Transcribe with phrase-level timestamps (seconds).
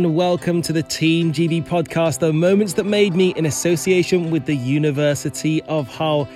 [0.00, 4.46] And welcome to the Team GB podcast, the moments that made me in association with
[4.46, 6.28] the University of Hull.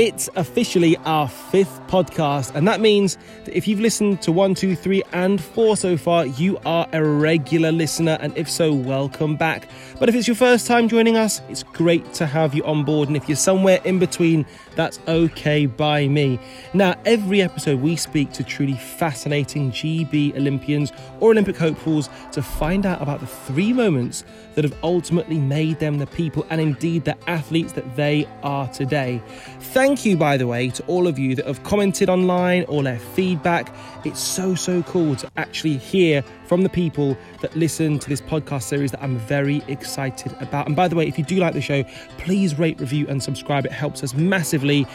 [0.00, 4.76] It's officially our fifth podcast, and that means that if you've listened to one, two,
[4.76, 9.68] three, and four so far, you are a regular listener, and if so, welcome back.
[9.98, 13.08] But if it's your first time joining us, it's great to have you on board,
[13.08, 14.46] and if you're somewhere in between,
[14.76, 16.38] that's okay by me.
[16.74, 22.86] Now, every episode we speak to truly fascinating GB Olympians or Olympic hopefuls to find
[22.86, 24.22] out about the three moments
[24.54, 29.20] that have ultimately made them the people and indeed the athletes that they are today.
[29.60, 33.04] Thank you, by the way, to all of you that have commented online or left
[33.04, 33.74] feedback.
[34.04, 38.64] It's so, so cool to actually hear from the people that listen to this podcast
[38.64, 40.66] series that I'm very excited about.
[40.66, 41.84] And by the way, if you do like the show,
[42.18, 43.64] please rate, review, and subscribe.
[43.64, 44.86] It helps us massively.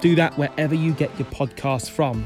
[0.00, 2.24] Do that wherever you get your podcast from.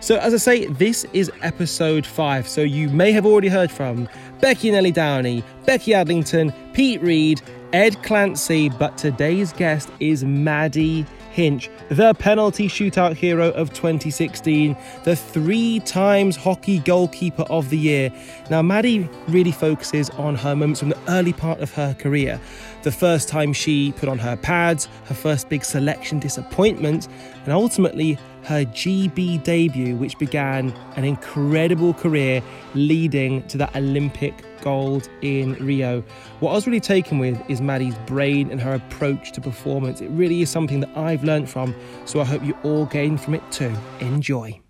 [0.00, 2.48] So, as I say, this is episode five.
[2.48, 4.08] So, you may have already heard from
[4.40, 11.04] Becky and Ellie Downie, Becky Adlington, Pete Reed, Ed Clancy, but today's guest is Maddie
[11.36, 18.10] Hinch, the penalty shootout hero of 2016, the three times hockey goalkeeper of the year.
[18.50, 22.40] Now, Maddie really focuses on her moments from the early part of her career.
[22.86, 27.08] The first time she put on her pads, her first big selection disappointment,
[27.42, 32.40] and ultimately her GB debut, which began an incredible career
[32.74, 36.04] leading to that Olympic gold in Rio.
[36.38, 40.00] What I was really taken with is Maddie's brain and her approach to performance.
[40.00, 43.34] It really is something that I've learned from, so I hope you all gain from
[43.34, 43.74] it too.
[43.98, 44.60] Enjoy.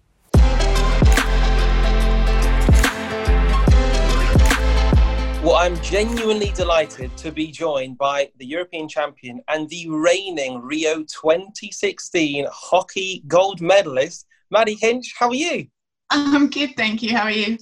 [5.47, 11.05] Well, I'm genuinely delighted to be joined by the European champion and the reigning Rio
[11.05, 15.15] 2016 hockey gold medalist, Maddie Hinch.
[15.17, 15.69] How are you?
[16.11, 17.17] I'm good, thank you.
[17.17, 17.59] How are you?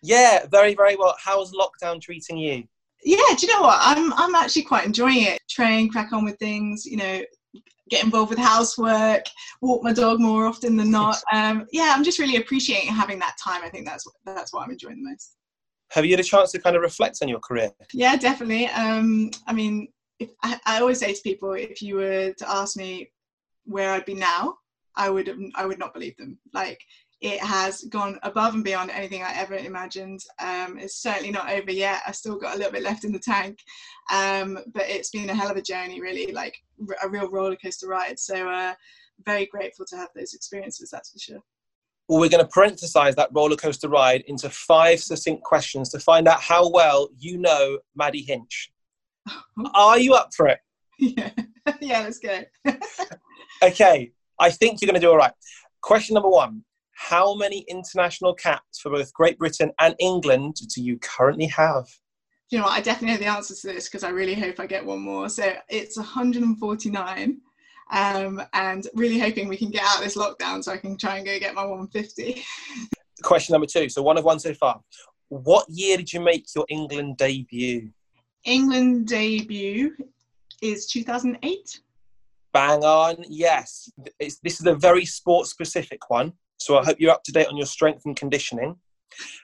[0.00, 1.16] Yeah, very, very well.
[1.18, 2.62] How's lockdown treating you?
[3.04, 3.78] Yeah, do you know what?
[3.80, 5.40] I'm I'm actually quite enjoying it.
[5.50, 7.20] Train, crack on with things, you know,
[7.90, 9.24] get involved with housework,
[9.60, 11.20] walk my dog more often than not.
[11.32, 13.62] Um, yeah, I'm just really appreciating having that time.
[13.64, 15.34] I think that's that's what I'm enjoying the most.
[15.94, 17.70] Have you had a chance to kind of reflect on your career?
[17.92, 18.66] Yeah, definitely.
[18.66, 19.86] Um, I mean,
[20.18, 23.12] if, I, I always say to people, if you were to ask me
[23.64, 24.56] where I'd be now,
[24.96, 26.36] I would I would not believe them.
[26.52, 26.80] Like
[27.20, 30.20] it has gone above and beyond anything I ever imagined.
[30.40, 32.02] Um, it's certainly not over yet.
[32.04, 33.60] I still got a little bit left in the tank,
[34.12, 36.56] um, but it's been a hell of a journey, really, like
[37.02, 38.18] a real roller coaster ride.
[38.18, 38.74] So uh,
[39.24, 40.90] very grateful to have those experiences.
[40.90, 41.40] That's for sure.
[42.08, 46.28] Well, we're going to parenthesize that roller coaster ride into five succinct questions to find
[46.28, 48.70] out how well you know Maddie Hinch.
[49.74, 50.58] Are you up for it?
[50.98, 51.30] Yeah,
[51.80, 52.42] yeah, let's go.
[53.62, 55.32] okay, I think you're going to do all right.
[55.80, 60.98] Question number one How many international caps for both Great Britain and England do you
[60.98, 61.86] currently have?
[62.50, 62.74] You know what?
[62.74, 65.30] I definitely know the answer to this because I really hope I get one more.
[65.30, 67.40] So it's 149
[67.90, 71.16] um, and really hoping we can get out of this lockdown so I can try
[71.16, 72.44] and go get my 150.
[73.22, 73.88] Question number two.
[73.88, 74.80] So one of one so far.
[75.28, 77.90] What year did you make your England debut?
[78.44, 79.96] England debut
[80.62, 81.80] is 2008.
[82.52, 83.90] Bang on, yes.
[84.20, 86.32] It's, this is a very sports specific one.
[86.58, 88.76] So I hope you're up to date on your strength and conditioning.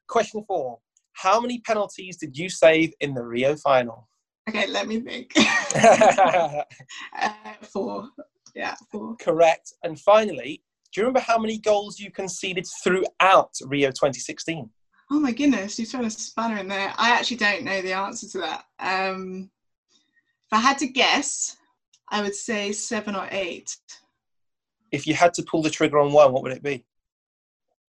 [0.08, 0.78] question four:
[1.14, 4.08] How many penalties did you save in the Rio final?
[4.48, 5.32] Okay, let me think.
[5.74, 6.62] uh,
[7.62, 8.08] four.
[8.54, 9.16] Yeah, four.
[9.16, 9.72] Correct.
[9.82, 10.62] And finally,
[10.94, 14.70] do you remember how many goals you conceded throughout Rio 2016?
[15.10, 16.94] Oh my goodness, you've thrown a spanner in there.
[16.96, 18.64] I actually don't know the answer to that.
[18.78, 19.50] Um,
[20.50, 21.56] if I had to guess,
[22.08, 23.76] I would say seven or eight.
[24.90, 26.84] If you had to pull the trigger on one, what would it be?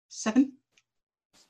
[0.10, 0.54] Seven?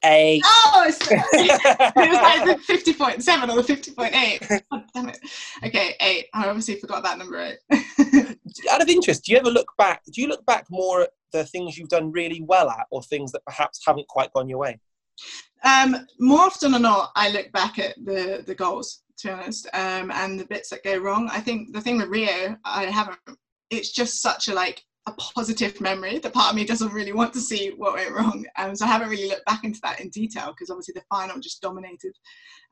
[0.04, 0.44] Eight.
[0.46, 4.62] Oh, it's, it was like the 50.7 or the 50.8.
[4.72, 5.20] God damn it.
[5.66, 6.28] Okay, eight.
[6.34, 7.58] I obviously forgot that number eight.
[8.72, 10.04] Out of interest, do you ever look back?
[10.14, 13.32] Do you look back more at the things you've done really well at, or things
[13.32, 14.80] that perhaps haven't quite gone your way?
[15.64, 19.68] um, more often than not, I look back at the, the goals, to be honest,
[19.74, 21.30] um, and the bits that go wrong.
[21.32, 23.20] I think the thing with Rio, I haven't,
[23.70, 26.20] it's just such a like, a positive memory.
[26.20, 28.46] The part of me doesn't really want to see what went wrong.
[28.58, 31.40] Um, so I haven't really looked back into that in detail because obviously the final
[31.40, 32.14] just dominated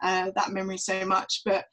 [0.03, 1.41] uh, that memory so much.
[1.45, 1.65] But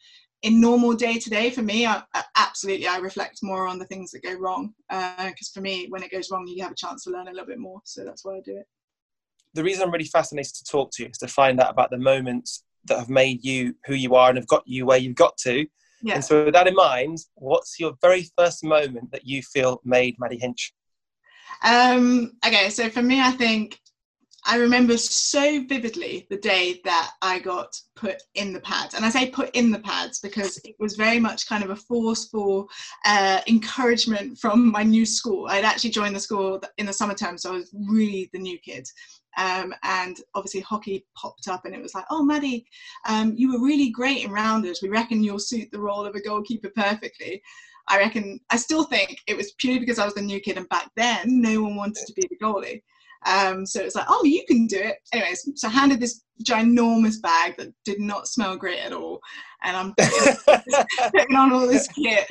[0.43, 3.85] in normal day to day, for me, I, I- absolutely, I reflect more on the
[3.87, 4.73] things that go wrong.
[4.89, 7.47] Because for me, when it goes wrong, you have a chance to learn a little
[7.47, 7.81] bit more.
[7.85, 8.67] So that's why I do it.
[9.55, 11.99] the reason I'm really fascinated to talk to you is to find out about the
[11.99, 15.37] moments that have made you who you are and have got you where you've got
[15.39, 15.67] to.
[16.03, 16.15] Yeah.
[16.15, 20.17] And so, with that in mind, what's your very first moment that you feel made
[20.19, 20.73] Maddie Hinch?
[21.63, 23.81] Um, okay, so for me, I think
[24.47, 28.95] I remember so vividly the day that I got put in the pads.
[28.95, 31.77] And I say put in the pads because it was very much kind of a
[31.77, 32.69] forceful
[33.07, 35.47] uh, encouragement from my new school.
[35.49, 38.59] I'd actually joined the school in the summer term, so I was really the new
[38.59, 38.87] kid.
[39.37, 42.67] Um, and obviously hockey popped up and it was like, oh, Maddie,
[43.09, 44.81] um, you were really great in rounders.
[44.83, 47.43] We reckon you'll suit the role of a goalkeeper perfectly.
[47.89, 50.69] I reckon, I still think it was purely because I was the new kid and
[50.69, 52.83] back then no one wanted to be the goalie.
[53.27, 54.97] Um, so it's like, oh, you can do it.
[55.13, 59.21] Anyways, so I handed this ginormous bag that did not smell great at all.
[59.63, 59.95] And I'm
[61.13, 62.27] putting on all this kit.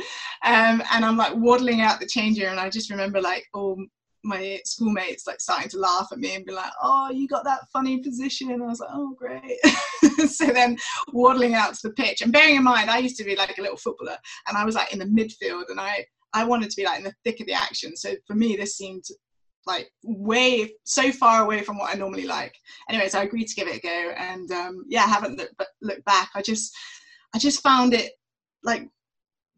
[0.45, 2.51] Um, and I'm like waddling out the change room.
[2.51, 3.77] And I just remember like all
[4.23, 7.67] my schoolmates like starting to laugh at me and be like, oh, you got that
[7.71, 8.51] funny position.
[8.51, 9.59] And I was like, oh, great.
[10.29, 10.77] so then
[11.11, 12.21] waddling out to the pitch.
[12.21, 14.17] And bearing in mind, I used to be like a little footballer
[14.47, 17.03] and I was like in the midfield and I, I wanted to be like in
[17.03, 17.95] the thick of the action.
[17.95, 19.03] So for me, this seemed
[19.65, 22.55] like way so far away from what I normally like.
[22.89, 25.63] Anyway, so I agreed to give it a go, and um, yeah, I haven't looked
[25.81, 26.29] looked back.
[26.35, 26.75] I just
[27.33, 28.11] I just found it
[28.63, 28.87] like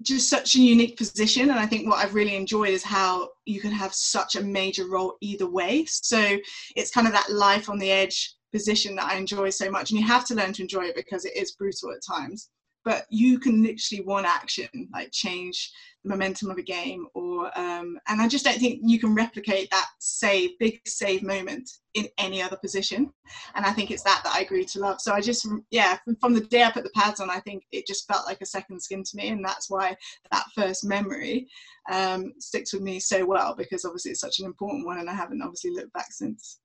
[0.01, 3.62] just such a unique position, and I think what I've really enjoyed is how you
[3.62, 5.86] can have such a major role either way.
[5.86, 6.38] So
[6.75, 10.00] it's kind of that life on the edge position that I enjoy so much, and
[10.00, 12.50] you have to learn to enjoy it because it is brutal at times
[12.85, 15.73] but you can literally one action like change
[16.03, 19.69] the momentum of a game or um, and i just don't think you can replicate
[19.71, 23.11] that save big save moment in any other position.
[23.55, 25.01] And i think it's that that i agree to love.
[25.01, 27.87] So i just yeah from the day i put the pads on i think it
[27.87, 29.97] just felt like a second skin to me and that's why
[30.31, 31.47] that first memory
[31.91, 35.13] um, sticks with me so well because obviously it's such an important one and i
[35.13, 36.59] haven't obviously looked back since.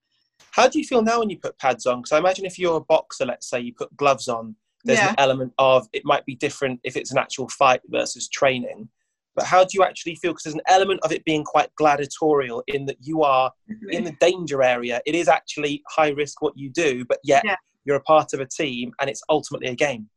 [0.52, 1.98] How do you feel now when you put pads on?
[1.98, 5.10] Because i imagine if you're a boxer let's say you put gloves on there's yeah.
[5.10, 8.88] an element of it might be different if it's an actual fight versus training.
[9.36, 10.32] But how do you actually feel?
[10.32, 13.90] Because there's an element of it being quite gladiatorial in that you are mm-hmm.
[13.90, 15.00] in the danger area.
[15.06, 17.56] It is actually high risk what you do but yet yeah.
[17.84, 20.08] you're a part of a team and it's ultimately a game.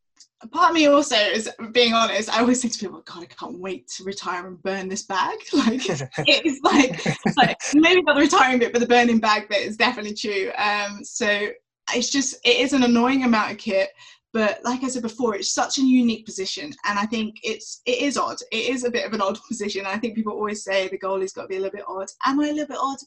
[0.51, 3.57] Part of me also is being honest i always say to people god i can't
[3.59, 5.37] wait to retire and burn this bag.
[5.53, 5.81] Like
[6.17, 10.15] it's like, like maybe not the retiring bit but the burning bag bit is definitely
[10.15, 10.51] true.
[10.57, 11.47] Um so
[11.93, 13.89] it's just it is an annoying amount of kit
[14.33, 17.99] but like i said before it's such a unique position and i think it's it
[17.99, 18.37] is odd.
[18.51, 19.85] It is a bit of an odd position.
[19.85, 22.07] I think people always say the goalie's got to be a little bit odd.
[22.25, 22.97] Am i a little bit odd?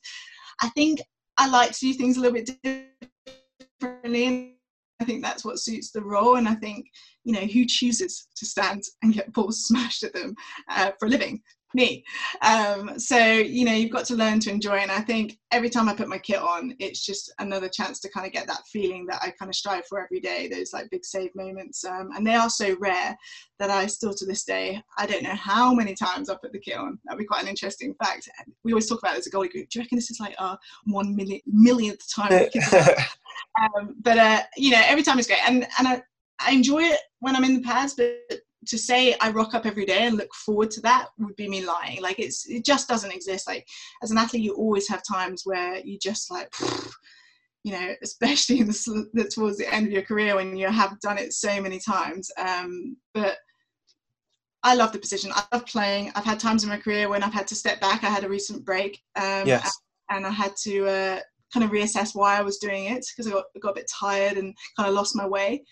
[0.63, 1.01] I think
[1.39, 2.51] i like to do things a little bit
[3.81, 4.53] differently and
[5.01, 6.87] i think that's what suits the role and i think
[7.25, 10.35] you know who chooses to stand and get balls smashed at them
[10.71, 11.41] uh, for a living
[11.77, 12.05] me.
[12.43, 14.79] Um, so, you know, you've got to learn to enjoy.
[14.79, 18.11] And I think every time I put my kit on, it's just another chance to
[18.11, 20.91] kind of get that feeling that I kind of strive for every day, those like
[20.91, 21.85] big save moments.
[21.85, 23.17] Um, and they are so rare
[23.61, 26.59] that I still to this day, I don't know how many times I put the
[26.59, 26.99] kit on.
[27.05, 28.29] That'd be quite an interesting fact.
[28.65, 29.69] We always talk about it as a goalie group.
[29.69, 32.33] Do you reckon this is like our one million, millionth time?
[33.61, 35.47] um, but, uh, you know, every time it's great.
[35.47, 36.03] And, and I,
[36.41, 39.85] I enjoy it when I'm in the pads, but to say I rock up every
[39.85, 42.03] day and look forward to that would be me lying.
[42.03, 43.47] Like it's it just doesn't exist.
[43.47, 43.67] Like
[44.03, 46.53] as an athlete, you always have times where you just like,
[47.65, 51.19] you know, especially in the towards the end of your career when you have done
[51.19, 52.31] it so many times.
[52.39, 53.37] Um, but
[54.63, 55.31] I love the position.
[55.35, 56.11] I love playing.
[56.15, 58.03] I've had times in my career when I've had to step back.
[58.03, 59.73] I had a recent break, um, yes.
[60.11, 61.21] and I had to uh,
[61.53, 64.37] kind of reassess why I was doing it because I got, got a bit tired
[64.39, 65.63] and kind of lost my way.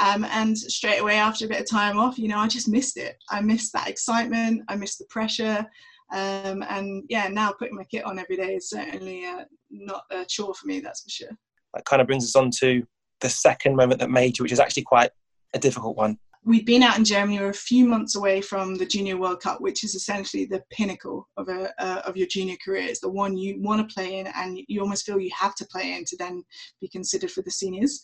[0.00, 2.96] Um, and straight away after a bit of time off, you know, I just missed
[2.96, 3.16] it.
[3.30, 4.62] I missed that excitement.
[4.68, 5.64] I missed the pressure.
[6.12, 10.24] Um, and yeah, now putting my kit on every day is certainly uh, not a
[10.24, 11.36] chore for me, that's for sure.
[11.74, 12.84] That kind of brings us on to
[13.20, 15.10] the second moment that made you, which is actually quite
[15.54, 17.38] a difficult one we'd been out in Germany.
[17.38, 20.62] We were a few months away from the Junior World Cup, which is essentially the
[20.70, 22.82] pinnacle of a uh, of your junior career.
[22.82, 25.66] It's the one you want to play in, and you almost feel you have to
[25.66, 26.44] play in to then
[26.80, 28.02] be considered for the seniors.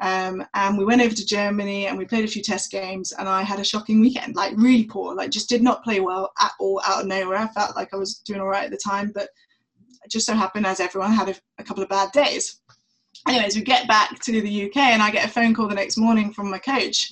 [0.00, 3.28] Um, and we went over to Germany and we played a few test games, and
[3.28, 6.52] I had a shocking weekend, like really poor, like just did not play well at
[6.60, 7.38] all out of nowhere.
[7.38, 9.28] I felt like I was doing all right at the time, but
[10.04, 12.61] it just so happened as everyone had a, a couple of bad days
[13.28, 15.96] anyways, we get back to the UK, and I get a phone call the next
[15.96, 17.10] morning from my coach,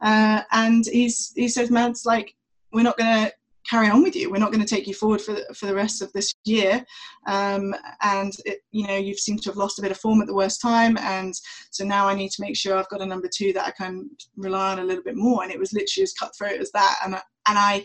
[0.00, 2.34] uh, and he's he says, "Mads, like
[2.72, 3.32] we're not going to
[3.68, 4.30] carry on with you.
[4.30, 6.84] We're not going to take you forward for the, for the rest of this year,
[7.26, 10.26] um, and it, you know you've seemed to have lost a bit of form at
[10.26, 11.34] the worst time, and
[11.70, 14.10] so now I need to make sure I've got a number two that I can
[14.36, 17.14] rely on a little bit more." And it was literally as cutthroat as that, and
[17.14, 17.84] I, and I.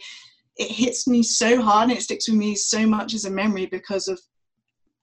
[0.59, 3.67] It hits me so hard and it sticks with me so much as a memory
[3.67, 4.19] because of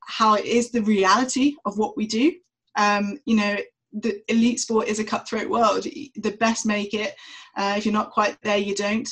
[0.01, 2.33] how it is the reality of what we do
[2.77, 3.57] Um, you know,
[3.93, 5.85] the elite sport is a cutthroat world.
[5.85, 7.15] The best make it.
[7.57, 9.09] Uh, if you're not quite there, you don't.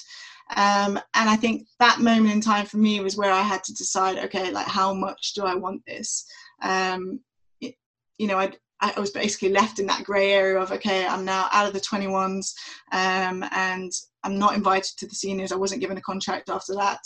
[0.57, 3.75] Um, and I think that moment in time for me was where I had to
[3.75, 6.27] decide, okay, like how much do I want this?
[6.63, 7.21] Um,
[7.61, 7.75] it,
[8.19, 11.49] you know, I, I was basically left in that grey area of, okay, I'm now
[11.53, 12.53] out of the 21s
[12.91, 13.93] um, and
[14.25, 15.53] I'm not invited to the seniors.
[15.53, 17.01] I wasn't given a contract after that.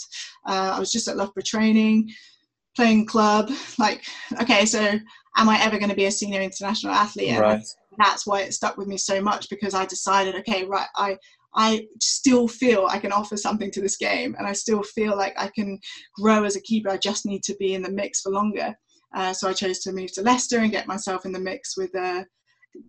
[0.45, 2.09] Uh, I was just at Loughborough training,
[2.75, 3.51] playing club.
[3.77, 4.03] Like,
[4.41, 4.99] okay, so
[5.37, 7.29] am I ever going to be a senior international athlete?
[7.29, 7.63] And right.
[7.97, 11.17] that's why it stuck with me so much because I decided, okay, right, I
[11.55, 15.33] I still feel I can offer something to this game, and I still feel like
[15.37, 15.79] I can
[16.15, 16.89] grow as a keeper.
[16.89, 18.75] I just need to be in the mix for longer.
[19.15, 21.95] Uh, so I chose to move to Leicester and get myself in the mix with
[21.95, 22.25] uh,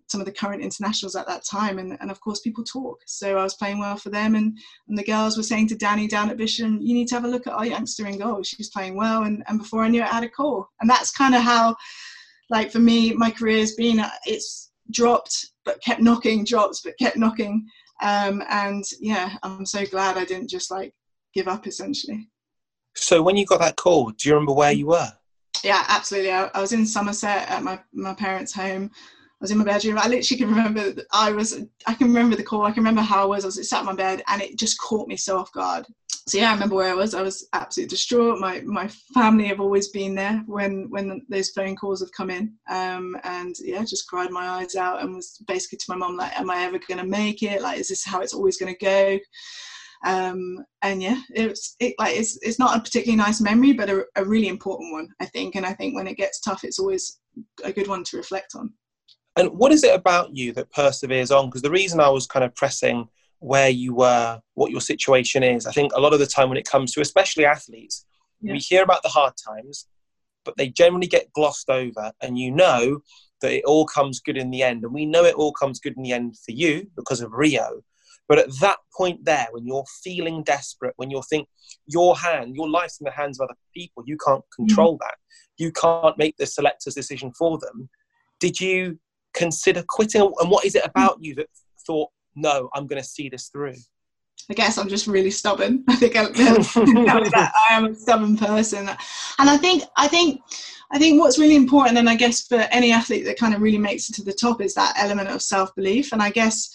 [0.07, 1.79] some of the current internationals at that time.
[1.79, 2.99] And, and of course, people talk.
[3.07, 4.35] So I was playing well for them.
[4.35, 7.23] And, and the girls were saying to Danny down at Bisham, you need to have
[7.23, 8.43] a look at our youngster in goal.
[8.43, 9.23] She's playing well.
[9.23, 10.69] And, and before I knew it, I had a call.
[10.81, 11.75] And that's kind of how,
[12.49, 17.17] like, for me, my career has been it's dropped, but kept knocking, dropped, but kept
[17.17, 17.67] knocking.
[18.01, 20.93] Um, and yeah, I'm so glad I didn't just like
[21.33, 22.29] give up essentially.
[22.95, 25.11] So when you got that call, do you remember where you were?
[25.63, 26.31] Yeah, absolutely.
[26.31, 28.91] I, I was in Somerset at my, my parents' home.
[29.39, 29.97] I was in my bedroom.
[29.97, 32.65] I literally can remember I was I can remember the call.
[32.65, 33.45] I can remember how I was.
[33.45, 35.85] I was sat in my bed and it just caught me so off guard.
[36.27, 37.13] So yeah, I remember where I was.
[37.13, 38.39] I was absolutely distraught.
[38.39, 42.53] My my family have always been there when when those phone calls have come in.
[42.69, 46.37] Um, and yeah, just cried my eyes out and was basically to my mom like,
[46.37, 47.61] "Am I ever going to make it?
[47.61, 49.19] Like, is this how it's always going to go?"
[50.05, 54.05] Um, and yeah, it's it like it's it's not a particularly nice memory, but a,
[54.15, 55.55] a really important one, I think.
[55.55, 57.19] And I think when it gets tough, it's always
[57.63, 58.73] a good one to reflect on.
[59.39, 61.45] And what is it about you that perseveres on?
[61.45, 63.07] Because the reason I was kind of pressing
[63.39, 66.57] where you were, what your situation is, I think a lot of the time when
[66.57, 68.05] it comes to especially athletes,
[68.41, 68.51] yeah.
[68.51, 69.87] we hear about the hard times,
[70.43, 72.11] but they generally get glossed over.
[72.21, 72.99] And you know
[73.39, 74.83] that it all comes good in the end.
[74.83, 77.81] And we know it all comes good in the end for you because of Rio.
[78.27, 81.47] But at that point there, when you're feeling desperate, when you're think
[81.87, 84.99] your hand, your life's in the hands of other people, you can't control mm.
[84.99, 85.15] that.
[85.57, 87.89] You can't make the selector's decision for them.
[88.41, 88.99] Did you
[89.33, 90.21] consider quitting?
[90.21, 90.89] And what is it hmm.
[90.89, 91.47] about you that
[91.85, 93.75] thought, no, I'm going to see this through?
[94.49, 95.83] I guess I'm just really stubborn.
[95.89, 100.41] I think I, I am a stubborn person, and I think I think
[100.91, 103.77] I think what's really important, and I guess for any athlete that kind of really
[103.77, 106.11] makes it to the top, is that element of self belief.
[106.13, 106.71] And I guess,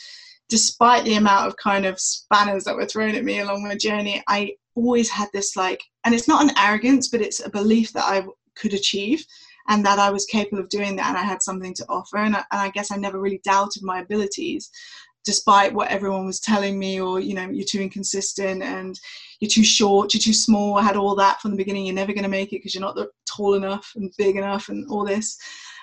[0.49, 4.23] despite the amount of kind of spanners that were thrown at me along my journey,
[4.29, 8.05] I always had this like, and it's not an arrogance, but it's a belief that
[8.05, 9.25] I could achieve
[9.69, 12.19] and that I was capable of doing that and I had something to offer.
[12.19, 14.71] And I, and I guess I never really doubted my abilities
[15.25, 19.01] despite what everyone was telling me or you know you're too inconsistent and
[19.41, 22.13] you're too short you're too small i had all that from the beginning you're never
[22.13, 25.39] going to make it because you're not tall enough and big enough and all this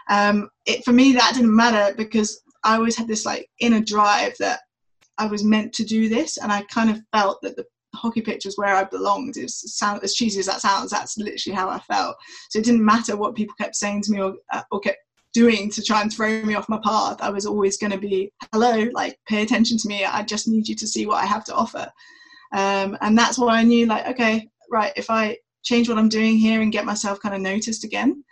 [0.09, 4.33] um, it for me that didn't matter because i always had this like inner drive
[4.39, 4.59] that
[5.17, 8.45] i was meant to do this and i kind of felt that the hockey pitch
[8.45, 9.37] was where I belonged.
[9.37, 10.91] It's sound as cheesy as that sounds.
[10.91, 12.15] That's literally how I felt.
[12.49, 14.99] So it didn't matter what people kept saying to me or, uh, or kept
[15.33, 17.21] doing to try and throw me off my path.
[17.21, 20.05] I was always going to be, hello, like pay attention to me.
[20.05, 21.91] I just need you to see what I have to offer.
[22.53, 26.37] Um, and that's why I knew, like, okay, right, if I change what I'm doing
[26.37, 28.23] here and get myself kind of noticed again,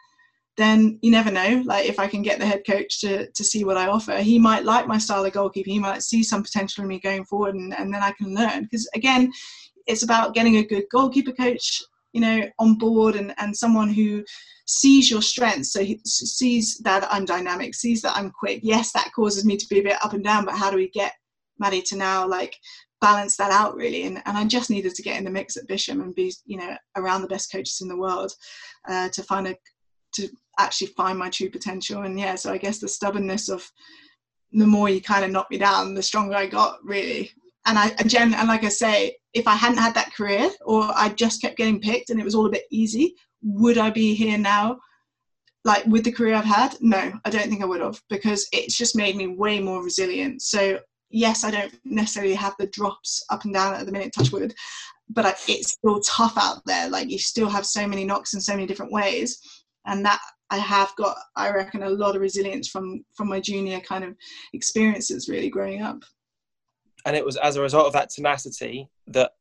[0.60, 1.64] then you never know.
[1.66, 4.38] Like if I can get the head coach to, to see what I offer, he
[4.38, 5.68] might like my style of goalkeeping.
[5.68, 8.64] He might see some potential in me going forward, and, and then I can learn.
[8.64, 9.32] Because again,
[9.88, 11.82] it's about getting a good goalkeeper coach,
[12.14, 14.24] you know, on board and, and someone who
[14.66, 15.72] sees your strengths.
[15.72, 18.60] So he sees that I'm dynamic, sees that I'm quick.
[18.62, 20.90] Yes, that causes me to be a bit up and down, but how do we
[20.90, 21.14] get
[21.58, 22.56] Maddie to now like
[23.02, 24.04] balance that out really?
[24.04, 26.58] And, and I just needed to get in the mix at Bisham and be, you
[26.58, 28.34] know, around the best coaches in the world
[28.88, 29.56] uh, to find a
[30.14, 32.04] to actually find my true potential.
[32.04, 33.70] And yeah, so I guess the stubbornness of
[34.52, 37.32] the more you kind of knock me down, the stronger I got really.
[37.66, 41.10] And I again, and like I say, if I hadn't had that career or I
[41.10, 44.38] just kept getting picked and it was all a bit easy, would I be here
[44.38, 44.80] now?
[45.66, 46.78] Like with the career I've had?
[46.82, 50.42] No, I don't think I would have because it's just made me way more resilient.
[50.42, 54.32] So yes, I don't necessarily have the drops up and down at the minute, touch
[54.32, 54.54] wood,
[55.10, 56.90] but it's still tough out there.
[56.90, 59.40] Like you still have so many knocks in so many different ways
[59.90, 60.20] and that
[60.52, 64.16] I have got, I reckon, a lot of resilience from from my junior kind of
[64.54, 66.04] experiences, really growing up.
[67.06, 69.32] And it was as a result of that tenacity that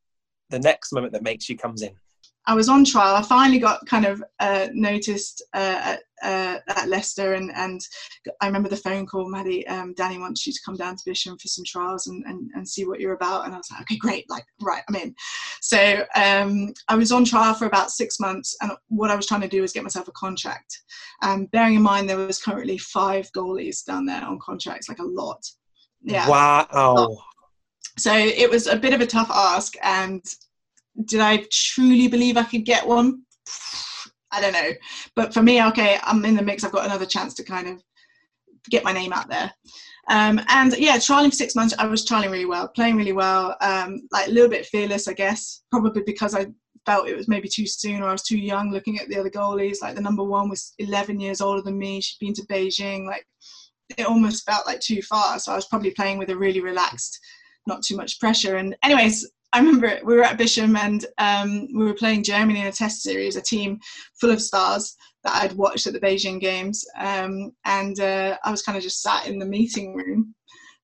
[0.50, 1.94] the next moment that makes you comes in.
[2.48, 3.14] I was on trial.
[3.14, 7.78] I finally got kind of uh, noticed uh, at, uh, at, Leicester, and, and
[8.40, 11.36] I remember the phone call, Maddie, um, Danny wants you to come down to Bisham
[11.36, 13.44] for some trials and, and, and see what you're about.
[13.44, 15.14] And I was like, okay, great, like, right, I'm in.
[15.60, 19.42] So um, I was on trial for about six months, and what I was trying
[19.42, 20.80] to do was get myself a contract.
[21.22, 25.04] Um, bearing in mind there was currently five goalies down there on contracts, like a
[25.04, 25.44] lot.
[26.02, 26.26] Yeah.
[26.26, 27.18] Wow.
[27.98, 30.24] So it was a bit of a tough ask, and
[31.04, 33.22] did I truly believe I could get one?
[34.30, 34.72] I don't know.
[35.16, 36.64] But for me, okay, I'm in the mix.
[36.64, 37.82] I've got another chance to kind of
[38.68, 39.50] get my name out there.
[40.10, 43.56] Um, and yeah, trialing for six months, I was trialing really well, playing really well,
[43.60, 46.46] um, like a little bit fearless, I guess, probably because I
[46.86, 49.30] felt it was maybe too soon or I was too young looking at the other
[49.30, 49.82] goalies.
[49.82, 52.00] Like the number one was 11 years older than me.
[52.00, 53.06] She'd been to Beijing.
[53.06, 53.26] Like
[53.96, 55.38] it almost felt like too far.
[55.38, 57.18] So I was probably playing with a really relaxed,
[57.66, 58.56] not too much pressure.
[58.56, 62.66] And anyways, I remember we were at Bisham and um, we were playing Germany in
[62.66, 63.80] a test series, a team
[64.20, 66.84] full of stars that I'd watched at the Beijing games.
[66.98, 70.34] Um, and uh, I was kind of just sat in the meeting room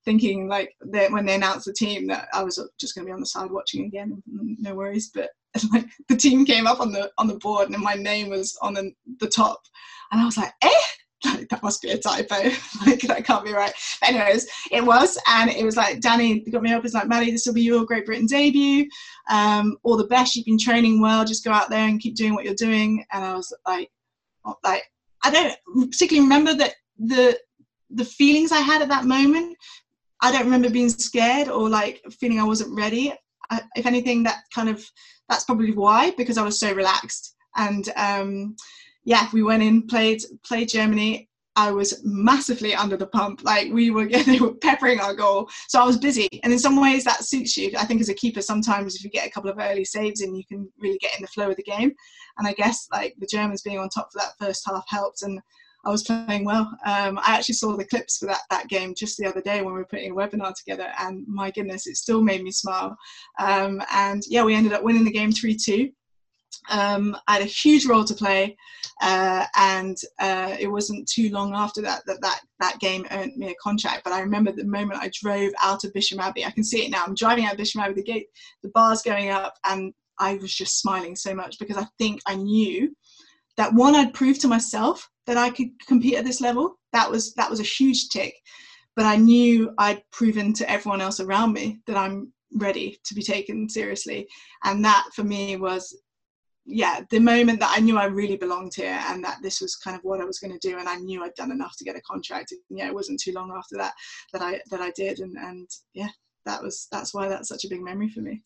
[0.04, 3.14] thinking like that when they announced the team that I was just going to be
[3.14, 5.10] on the side watching again, no worries.
[5.14, 5.30] But
[5.72, 8.74] like the team came up on the on the board and my name was on
[8.74, 9.60] the, the top,
[10.10, 10.70] and I was like, eh,
[11.50, 12.34] that must be a typo.
[12.86, 13.72] like that can't be right.
[14.00, 16.84] But anyways, it was, and it was like Danny got me up.
[16.84, 18.88] It's like Maddie, this will be your Great Britain debut.
[19.30, 20.36] Um, all the best.
[20.36, 21.24] You've been training well.
[21.24, 23.04] Just go out there and keep doing what you're doing.
[23.12, 23.90] And I was like,
[24.62, 24.82] like
[25.22, 27.38] I don't particularly remember that the
[27.90, 29.56] the feelings I had at that moment.
[30.20, 33.12] I don't remember being scared or like feeling I wasn't ready.
[33.50, 34.84] I, if anything, that kind of
[35.28, 37.88] that's probably why because I was so relaxed and.
[37.96, 38.56] Um,
[39.04, 41.28] yeah, we went in, played played Germany.
[41.56, 43.44] I was massively under the pump.
[43.44, 45.48] Like we were, they were peppering our goal.
[45.68, 47.72] So I was busy, and in some ways that suits you.
[47.78, 50.34] I think as a keeper, sometimes if you get a couple of early saves in,
[50.34, 51.92] you can really get in the flow of the game.
[52.38, 55.22] And I guess like the Germans being on top for that first half helped.
[55.22, 55.40] And
[55.84, 56.76] I was playing well.
[56.86, 59.74] Um, I actually saw the clips for that that game just the other day when
[59.74, 62.96] we were putting a webinar together, and my goodness, it still made me smile.
[63.38, 65.90] Um, and yeah, we ended up winning the game three two
[66.70, 68.56] um, I had a huge role to play,
[69.02, 73.50] uh, and uh, it wasn't too long after that that, that that game earned me
[73.50, 74.04] a contract.
[74.04, 76.44] But I remember the moment I drove out of Bisham Abbey.
[76.44, 77.04] I can see it now.
[77.06, 77.94] I'm driving out of Bisham Abbey.
[77.94, 78.26] The gate,
[78.62, 82.36] the bars going up, and I was just smiling so much because I think I
[82.36, 82.94] knew
[83.56, 86.78] that one I'd proved to myself that I could compete at this level.
[86.92, 88.34] That was that was a huge tick.
[88.96, 93.22] But I knew I'd proven to everyone else around me that I'm ready to be
[93.22, 94.28] taken seriously,
[94.64, 95.96] and that for me was
[96.66, 99.96] yeah, the moment that I knew I really belonged here and that this was kind
[99.96, 101.96] of what I was going to do, and I knew I'd done enough to get
[101.96, 102.52] a contract.
[102.52, 103.92] And yeah, it wasn't too long after that
[104.32, 106.08] that I that I did, and and yeah,
[106.46, 108.42] that was that's why that's such a big memory for me.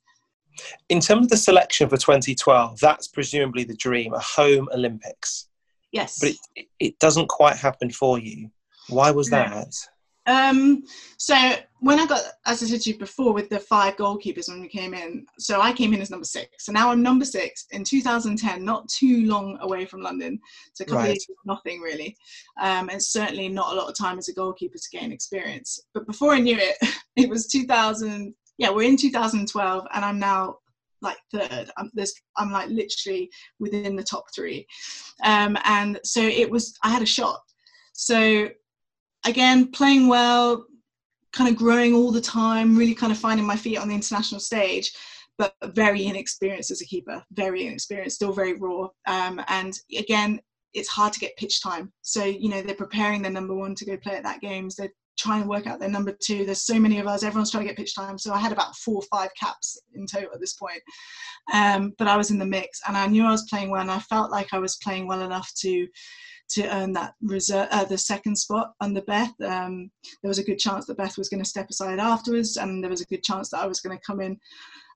[0.89, 5.49] In terms of the selection for 2012, that's presumably the dream, a home Olympics.
[5.93, 8.51] Yes, but it, it doesn't quite happen for you.
[8.89, 9.75] Why was that?
[10.29, 10.85] Um,
[11.17, 11.35] so
[11.81, 14.69] when I got, as I said to you before, with the five goalkeepers when we
[14.69, 16.67] came in, so I came in as number six.
[16.67, 20.39] So now I'm number six in 2010, not too long away from London.
[20.75, 21.05] So a couple right.
[21.05, 22.15] of years, nothing really.
[22.61, 25.81] Um, and certainly not a lot of time as a goalkeeper to gain experience.
[25.95, 26.77] But before I knew it,
[27.17, 28.35] it was 2000.
[28.59, 30.59] Yeah, we're in 2012, and I'm now
[31.01, 31.71] like third.
[31.79, 32.13] I'm this.
[32.37, 34.67] I'm like literally within the top three.
[35.25, 36.77] Um, and so it was.
[36.83, 37.41] I had a shot.
[37.93, 38.49] So
[39.25, 40.65] again, playing well,
[41.33, 44.41] kind of growing all the time, really kind of finding my feet on the international
[44.41, 44.93] stage,
[45.37, 48.89] but very inexperienced as a keeper, very inexperienced, still very raw.
[49.07, 50.41] Um, and again,
[50.75, 51.93] it's hard to get pitch time.
[52.03, 54.77] So, you know, they're preparing their number one to go play at that games.
[54.77, 56.45] They're trying to work out their number two.
[56.45, 58.19] There's so many of us, everyone's trying to get pitch time.
[58.19, 60.81] So I had about four or five caps in total at this point.
[61.53, 63.91] Um, but I was in the mix and I knew I was playing well and
[63.91, 65.89] I felt like I was playing well enough to
[66.51, 69.33] to earn that reserve, uh, the second spot under Beth.
[69.45, 69.91] Um,
[70.23, 72.91] there was a good chance that Beth was going to step aside afterwards, and there
[72.91, 74.39] was a good chance that I was going to come in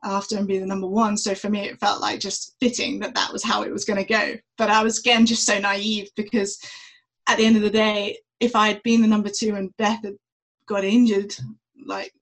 [0.04, 1.16] after and be the number one.
[1.16, 3.98] So for me, it felt like just fitting that that was how it was going
[3.98, 4.34] to go.
[4.58, 6.58] But I was again just so naive because
[7.28, 10.02] at the end of the day, if I had been the number two and Beth
[10.02, 10.14] had
[10.66, 11.34] got injured,
[11.86, 12.12] like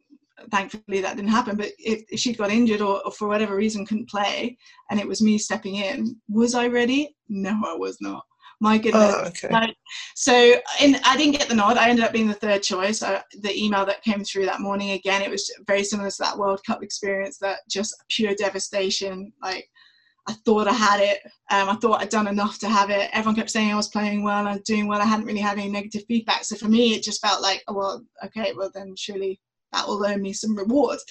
[0.50, 1.56] thankfully that didn't happen.
[1.56, 4.56] But if, if she'd got injured or, or, for whatever reason couldn't play,
[4.90, 7.14] and it was me stepping in, was I ready?
[7.28, 8.24] No, I was not.
[8.62, 9.14] My goodness.
[9.16, 9.48] Oh, okay.
[10.14, 10.32] so
[10.80, 11.78] in, I didn't get the nod.
[11.78, 13.02] I ended up being the third choice.
[13.02, 16.36] Uh, the email that came through that morning, again, it was very similar to that
[16.36, 19.32] World Cup experience, that just pure devastation.
[19.42, 19.66] Like,
[20.28, 21.20] I thought I had it.
[21.50, 23.08] Um, I thought I'd done enough to have it.
[23.14, 25.00] Everyone kept saying I was playing well, I was doing well.
[25.00, 26.44] I hadn't really had any negative feedback.
[26.44, 29.40] So for me, it just felt like, oh, well, okay, well, then surely
[29.72, 31.04] that will earn me some rewards.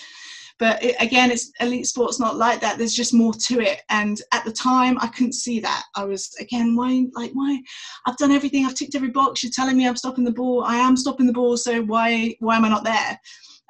[0.59, 2.77] But it, again it's elite sports not like that.
[2.77, 3.81] There's just more to it.
[3.89, 5.83] And at the time i couldn't see that.
[5.95, 7.59] I was again why like why?
[8.05, 8.65] I've done everything.
[8.65, 9.43] I've ticked every box.
[9.43, 10.63] You're telling me i'm stopping the ball.
[10.63, 11.57] I am stopping the ball.
[11.57, 13.19] So why why am i not there?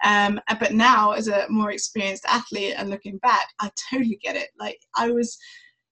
[0.03, 4.49] Um, but now as a more experienced athlete and looking back i totally get it.
[4.59, 5.37] Like i was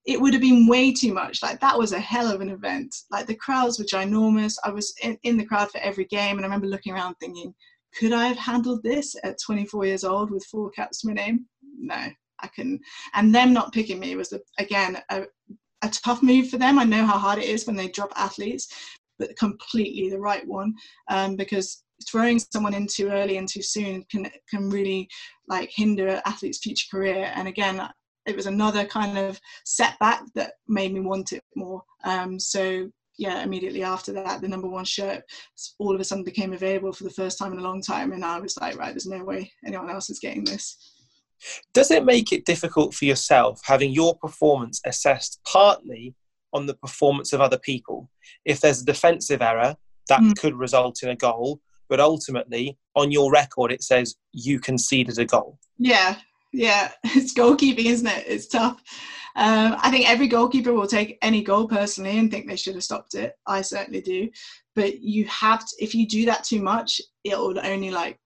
[0.08, 1.44] it would have been way too much.
[1.44, 2.96] Like that was a hell of an event.
[3.12, 4.56] Like the crowds were ginormous.
[4.64, 7.54] I was in, in the crowd for every game, and I remember looking around thinking,
[7.98, 11.46] could I have handled this at 24 years old with four caps to my name?
[11.80, 12.82] No, I couldn't.
[13.14, 15.24] And them not picking me was, again, a,
[15.82, 16.80] a tough move for them.
[16.80, 18.68] I know how hard it is when they drop athletes,
[19.20, 20.74] but completely the right one
[21.10, 25.10] um, because throwing someone in too early and too soon can can really
[25.48, 27.32] like hinder an athlete's future career.
[27.36, 27.82] And again,
[28.28, 31.82] it was another kind of setback that made me want it more.
[32.04, 35.24] Um, so yeah, immediately after that, the number one shirt
[35.80, 38.24] all of a sudden became available for the first time in a long time, and
[38.24, 40.78] I was like, right, there's no way anyone else is getting this.
[41.74, 46.16] Does it make it difficult for yourself having your performance assessed partly
[46.54, 48.10] on the performance of other people?
[48.46, 49.76] If there's a defensive error,
[50.10, 50.38] that mm.
[50.38, 55.26] could result in a goal, but ultimately on your record it says you conceded a
[55.26, 55.60] goal.
[55.78, 56.18] Yeah,
[56.54, 58.26] yeah, it's goalkeeping, isn't it?
[58.28, 58.82] It's tough.
[59.38, 62.84] Um, I think every goalkeeper will take any goal personally and think they should have
[62.84, 63.36] stopped it.
[63.46, 64.30] I certainly do.
[64.76, 68.20] But you have to, if you do that too much, it will only like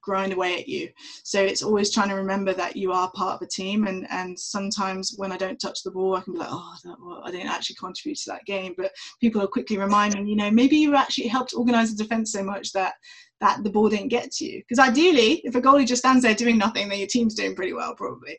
[0.00, 0.88] grind away at you.
[1.22, 3.86] So it's always trying to remember that you are part of a team.
[3.86, 6.96] And and sometimes when I don't touch the ball, I can be like, oh, that,
[6.98, 8.74] well, I didn't actually contribute to that game.
[8.76, 12.42] But people are quickly reminding you know, maybe you actually helped organise the defence so
[12.42, 12.94] much that
[13.42, 14.62] that the ball didn't get to you.
[14.66, 17.74] Because ideally, if a goalie just stands there doing nothing, then your team's doing pretty
[17.74, 18.38] well, probably.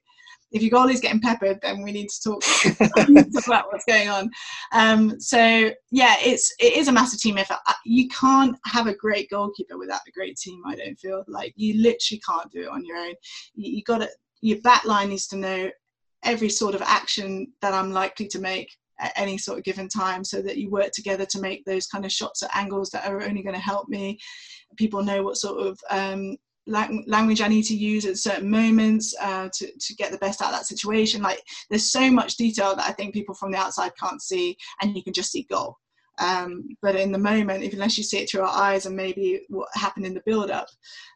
[0.51, 2.41] If your goalie's getting peppered, then we need to talk,
[2.77, 4.31] talk about what's going on.
[4.71, 7.59] Um, so yeah, it's it is a massive team effort.
[7.85, 10.62] You can't have a great goalkeeper without a great team.
[10.65, 13.13] I don't feel like you literally can't do it on your own.
[13.53, 14.09] You, you got to
[14.41, 15.69] your back line needs to know
[16.23, 20.23] every sort of action that I'm likely to make at any sort of given time
[20.23, 23.21] so that you work together to make those kind of shots at angles that are
[23.21, 24.19] only going to help me
[24.77, 26.35] people know what sort of um,
[26.69, 30.49] language I need to use at certain moments uh, to, to get the best out
[30.49, 31.21] of that situation.
[31.21, 34.95] Like there's so much detail that I think people from the outside can't see and
[34.95, 35.77] you can just see goal.
[36.19, 39.41] Um, but in the moment, if unless you see it through our eyes and maybe
[39.47, 40.67] what happened in the build-up,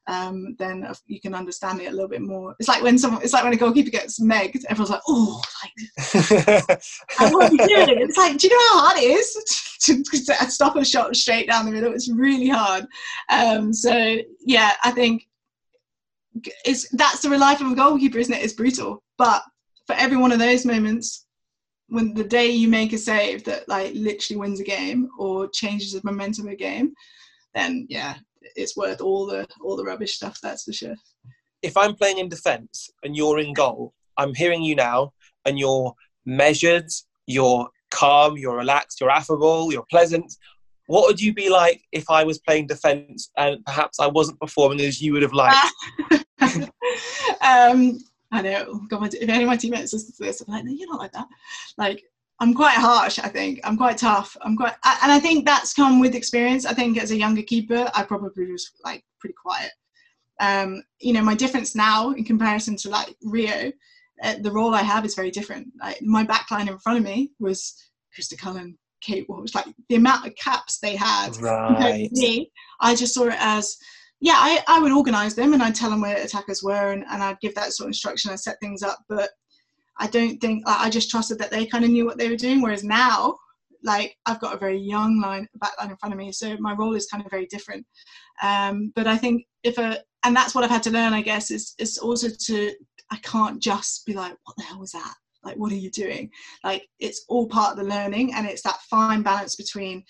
[0.08, 2.56] um, then you can understand it a little bit more.
[2.60, 7.34] It's like when someone, it's like when a goalkeeper gets megged, everyone's like, oh, like,
[7.34, 8.02] what are you doing?
[8.02, 11.48] It's like, do you know how hard it is to, to stop a shot straight
[11.50, 11.94] down the middle?
[11.94, 12.86] It's really hard.
[13.30, 15.28] Um, so yeah, I think
[16.66, 18.44] it's that's the real life of a goalkeeper, isn't it?
[18.44, 19.44] It's brutal, but
[19.88, 21.26] for every one of those moments,
[21.88, 25.94] when the day you make a save that like literally wins a game or changes
[25.94, 26.94] the momentum of a game,
[27.54, 28.16] then yeah,
[28.56, 30.40] it's worth all the all the rubbish stuff.
[30.42, 30.96] That's for sure.
[31.62, 35.14] If I'm playing in defence and you're in goal, I'm hearing you now,
[35.46, 35.94] and you're
[36.26, 36.90] measured,
[37.28, 40.34] you're calm, you're relaxed, you're affable, you're pleasant.
[40.88, 44.82] What would you be like if I was playing defence and perhaps I wasn't performing
[44.82, 45.56] as you would have liked?
[47.42, 48.00] um,
[48.32, 48.82] I know.
[48.90, 51.12] God, if any of my teammates listen to this, I'm like, no, you're not like
[51.14, 51.28] that.
[51.78, 52.04] Like,
[52.40, 53.20] I'm quite harsh.
[53.20, 54.36] I think I'm quite tough.
[54.42, 56.66] I'm quite, and I think that's come with experience.
[56.66, 59.72] I think as a younger keeper, I probably was like pretty quiet.
[60.40, 63.72] Um, you know, my difference now in comparison to like Rio,
[64.24, 65.68] uh, the role I have is very different.
[65.80, 67.76] Like my backline in front of me was
[68.18, 69.54] Krista Cullen, Kate Walsh.
[69.54, 71.38] Like the amount of caps they had.
[71.38, 72.10] Right.
[72.12, 73.78] Me, I just saw it as
[74.24, 77.22] yeah, I, I would organise them and I'd tell them where attackers were and, and
[77.22, 79.00] I'd give that sort of instruction and set things up.
[79.10, 79.32] But
[80.00, 82.62] I don't think I just trusted that they kind of knew what they were doing.
[82.62, 83.38] Whereas now,
[83.84, 86.72] like I've got a very young line back line in front of me, so my
[86.72, 87.86] role is kind of very different.
[88.42, 91.52] Um, but I think if a and that's what I've had to learn, I guess,
[91.52, 92.74] is is also to
[93.12, 95.16] I can't just be like, what the hell was that?
[95.44, 96.32] Like, what are you doing?
[96.64, 100.06] Like, it's all part of the learning, and it's that fine balance between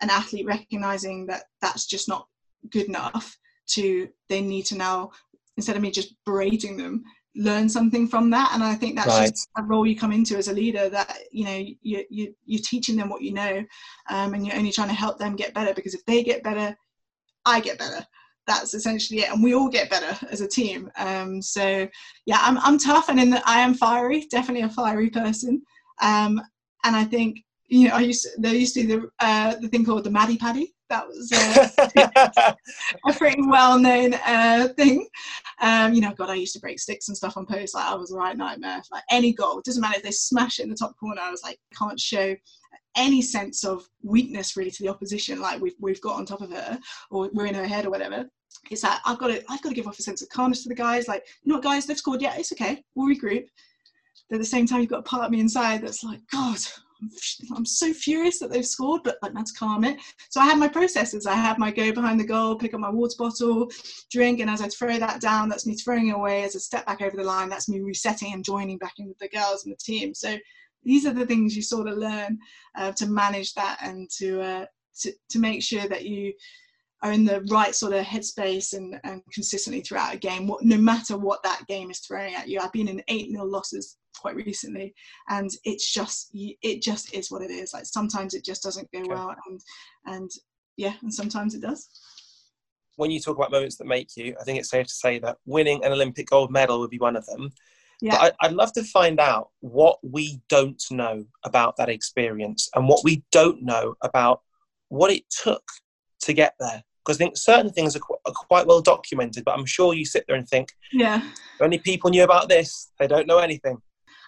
[0.00, 2.26] an athlete recognizing that that's just not
[2.70, 3.36] good enough
[3.74, 5.10] to they need to now
[5.56, 7.04] instead of me just berating them
[7.36, 8.50] learn something from that.
[8.54, 9.28] And i think that's right.
[9.28, 12.62] just a role you come into as a leader that you know you, you you're
[12.64, 13.64] teaching them what you know
[14.08, 16.76] um, and you're only trying to help them get better because if they get better
[17.46, 18.04] i get better.
[18.46, 19.30] That's essentially it.
[19.30, 20.90] And we all get better as a team.
[20.96, 21.88] Um, so
[22.26, 25.62] yeah I'm, I'm tough and in the, i am fiery definitely a fiery person.
[26.02, 26.40] Um,
[26.84, 29.68] and i think you know i used to, there used to be the, uh, the
[29.68, 32.52] thing called the maddie paddy that was uh,
[33.08, 35.08] a pretty well-known uh, thing.
[35.62, 37.74] Um, you know, God, I used to break sticks and stuff on posts.
[37.74, 38.82] Like I was a right nightmare.
[38.92, 41.20] Like any goal, it doesn't matter if they smash it in the top corner.
[41.20, 42.36] I was like, can't show
[42.96, 46.50] any sense of weakness really to the opposition, like we've we've got on top of
[46.50, 46.78] her
[47.10, 48.28] or we're in her head or whatever.
[48.70, 50.68] It's that I've got to I've got to give off a sense of calmness to
[50.68, 51.08] the guys.
[51.08, 52.20] Like, you know what, guys, they've scored.
[52.20, 52.82] Yeah, it's okay.
[52.94, 53.46] We'll regroup.
[54.28, 56.58] But at the same time, you've got a part of me inside that's like, God,
[57.54, 59.98] I'm so furious that they've scored, but like let's calm it.
[60.28, 61.26] So I have my processes.
[61.26, 63.70] I have my go behind the goal, pick up my water bottle,
[64.10, 66.42] drink, and as I throw that down, that's me throwing it away.
[66.42, 69.18] As I step back over the line, that's me resetting and joining back in with
[69.18, 70.14] the girls and the team.
[70.14, 70.36] So
[70.84, 72.38] these are the things you sort of learn
[72.76, 74.66] uh, to manage that and to, uh,
[75.00, 76.32] to to make sure that you
[77.02, 80.76] are in the right sort of headspace and, and consistently throughout a game, what, no
[80.76, 82.60] matter what that game is throwing at you.
[82.60, 84.94] I've been in 8 nil losses quite recently
[85.28, 88.98] and it's just it just is what it is like sometimes it just doesn't go
[88.98, 89.08] okay.
[89.08, 89.60] well and
[90.06, 90.30] and
[90.76, 91.88] yeah and sometimes it does
[92.96, 95.38] when you talk about moments that make you i think it's safe to say that
[95.46, 97.50] winning an olympic gold medal would be one of them
[98.02, 98.16] yeah.
[98.18, 102.88] But I, would love to find out what we don't know about that experience and
[102.88, 104.40] what we don't know about
[104.88, 105.62] what it took
[106.22, 106.82] to get there.
[107.04, 110.04] Because I think certain things are, qu- are, quite well documented, but I'm sure you
[110.04, 111.22] sit there and think, yeah,
[111.60, 113.78] only people knew about this, they don't know anything.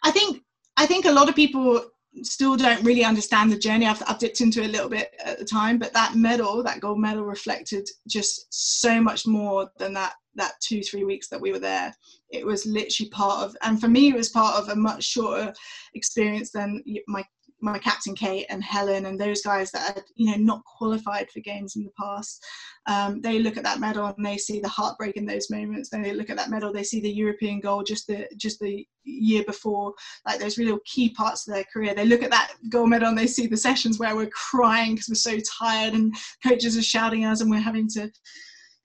[0.02, 0.42] I think
[0.76, 1.84] I think a lot of people
[2.22, 3.86] still don't really understand the journey.
[3.86, 6.80] I've, I've dipped into it a little bit at the time, but that medal, that
[6.80, 11.52] gold medal, reflected just so much more than that that two three weeks that we
[11.52, 11.94] were there.
[12.30, 15.52] It was literally part of, and for me, it was part of a much shorter
[15.94, 17.24] experience than my
[17.62, 21.40] my captain Kate and Helen and those guys that had you know not qualified for
[21.40, 22.44] games in the past.
[22.86, 25.88] Um, they look at that medal and they see the heartbreak in those moments.
[25.88, 28.86] Then they look at that medal, they see the European goal just the just the
[29.04, 29.94] year before,
[30.26, 31.94] like those real key parts of their career.
[31.94, 35.08] They look at that gold medal and they see the sessions where we're crying because
[35.08, 36.14] we're so tired and
[36.46, 38.10] coaches are shouting at us and we're having to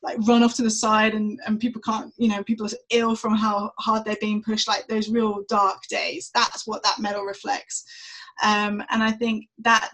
[0.04, 3.16] like run off to the side and, and people can't you know people are ill
[3.16, 7.24] from how hard they're being pushed like those real dark days that's what that medal
[7.24, 7.84] reflects
[8.43, 9.91] um, and I think that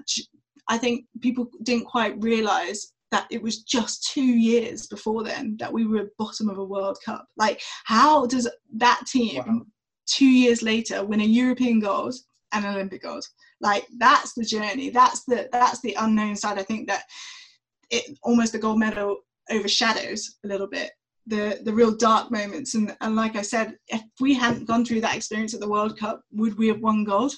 [0.68, 5.72] I think people didn't quite realise that it was just two years before then that
[5.72, 7.28] we were bottom of a World Cup.
[7.38, 9.62] Like, how does that team wow.
[10.08, 12.16] two years later win a European gold
[12.54, 13.24] and an Olympic gold?
[13.62, 14.90] Like, that's the journey.
[14.90, 16.58] That's the that's the unknown side.
[16.58, 17.04] I think that
[17.92, 19.20] it almost the gold medal
[19.52, 20.92] overshadows a little bit
[21.28, 25.02] the the real dark moments and, and like i said if we hadn't gone through
[25.02, 27.34] that experience at the world cup would we have won gold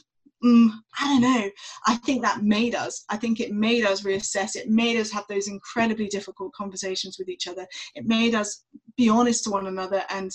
[0.46, 1.50] mm, I don't know.
[1.88, 3.04] I think that made us.
[3.10, 4.56] I think it made us reassess.
[4.56, 7.66] It made us have those incredibly difficult conversations with each other.
[7.96, 8.64] It made us
[8.96, 10.32] be honest to one another and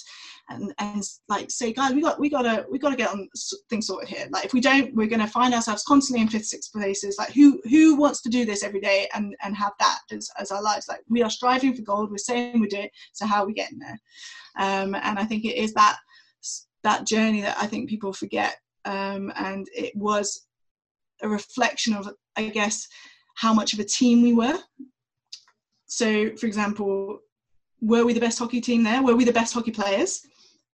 [0.48, 3.28] and and like say, guys, we got we gotta we gotta get on
[3.68, 4.26] things sorted here.
[4.30, 7.16] Like if we don't, we're gonna find ourselves constantly in fifth, sixth places.
[7.18, 10.50] Like who who wants to do this every day and and have that as, as
[10.50, 10.88] our lives?
[10.88, 12.10] Like we are striving for gold.
[12.10, 12.90] We're saying we do it.
[13.12, 13.98] So how are we getting there?
[14.58, 15.98] Um, and I think it is that
[16.82, 20.46] that journey that I think people forget um, and it was
[21.22, 22.86] a reflection of, I guess,
[23.34, 24.58] how much of a team we were.
[25.86, 27.20] So, for example,
[27.80, 29.02] were we the best hockey team there?
[29.02, 30.20] Were we the best hockey players?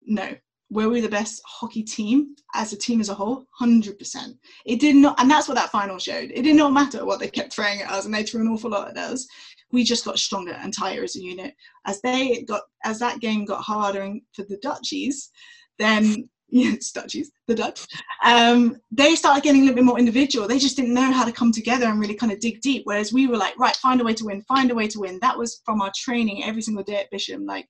[0.05, 0.35] No.
[0.71, 3.45] Were we the best hockey team as a team as a whole?
[3.61, 4.37] 100%.
[4.65, 6.31] It did not, and that's what that final showed.
[6.33, 8.71] It did not matter what they kept throwing at us, and they threw an awful
[8.71, 9.27] lot at us.
[9.71, 11.53] We just got stronger and tighter as a unit.
[11.85, 15.29] As they got, as that game got harder for the Dutchies,
[15.77, 17.85] then yes, Dutchies, the Dutch,
[18.23, 20.47] um, they started getting a little bit more individual.
[20.47, 22.83] They just didn't know how to come together and really kind of dig deep.
[22.85, 25.19] Whereas we were like, right, find a way to win, find a way to win.
[25.21, 27.45] That was from our training every single day at Bisham.
[27.45, 27.67] Like,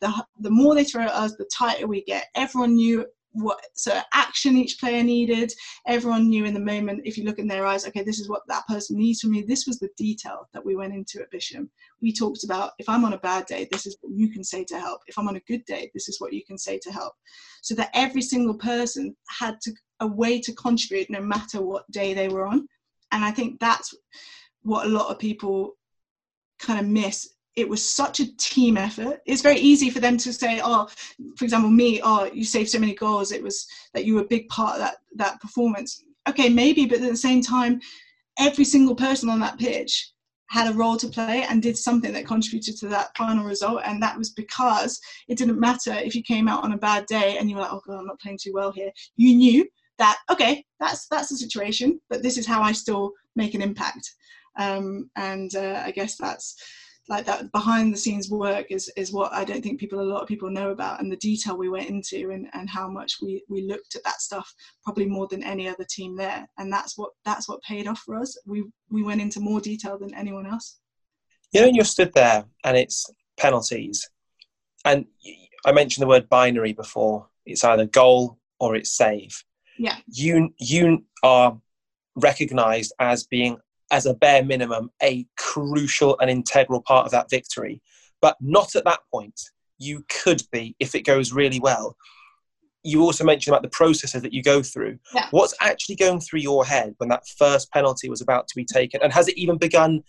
[0.00, 2.26] the, the more they throw at us, the tighter we get.
[2.34, 5.52] Everyone knew what sort of action each player needed.
[5.86, 8.42] Everyone knew in the moment, if you look in their eyes, okay, this is what
[8.48, 9.42] that person needs from me.
[9.42, 11.70] This was the detail that we went into at Bisham.
[12.02, 14.64] We talked about if I'm on a bad day, this is what you can say
[14.64, 15.00] to help.
[15.06, 17.14] If I'm on a good day, this is what you can say to help.
[17.62, 22.14] So that every single person had to a way to contribute no matter what day
[22.14, 22.66] they were on.
[23.12, 23.94] And I think that's
[24.62, 25.76] what a lot of people
[26.58, 29.20] kind of miss it was such a team effort.
[29.26, 30.88] It's very easy for them to say, oh,
[31.36, 33.32] for example, me, oh, you saved so many goals.
[33.32, 36.04] It was that you were a big part of that that performance.
[36.28, 37.80] Okay, maybe, but at the same time,
[38.38, 40.12] every single person on that pitch
[40.50, 43.82] had a role to play and did something that contributed to that final result.
[43.84, 47.36] And that was because it didn't matter if you came out on a bad day
[47.38, 48.90] and you were like, oh god, I'm not playing too well here.
[49.16, 53.54] You knew that okay, that's that's the situation, but this is how I still make
[53.54, 54.12] an impact.
[54.58, 56.56] Um, and uh, I guess that's
[57.08, 60.22] like that behind the scenes work is is what I don't think people a lot
[60.22, 63.42] of people know about and the detail we went into and, and how much we
[63.48, 64.52] we looked at that stuff
[64.84, 66.48] probably more than any other team there.
[66.58, 68.38] And that's what that's what paid off for us.
[68.46, 70.78] We we went into more detail than anyone else.
[71.52, 74.08] You know you're stood there and it's penalties.
[74.84, 75.06] And
[75.66, 77.28] I mentioned the word binary before.
[77.44, 79.42] It's either goal or it's save.
[79.78, 79.96] Yeah.
[80.06, 81.58] You you are
[82.14, 83.58] recognized as being
[83.90, 87.80] as a bare minimum a crucial and integral part of that victory.
[88.20, 89.40] But not at that point.
[89.78, 91.96] You could be if it goes really well.
[92.82, 94.98] You also mentioned about the processes that you go through.
[95.14, 95.26] Yeah.
[95.30, 99.00] what's actually going through your head when that first penalty was about to be taken?
[99.02, 100.02] And has it even begun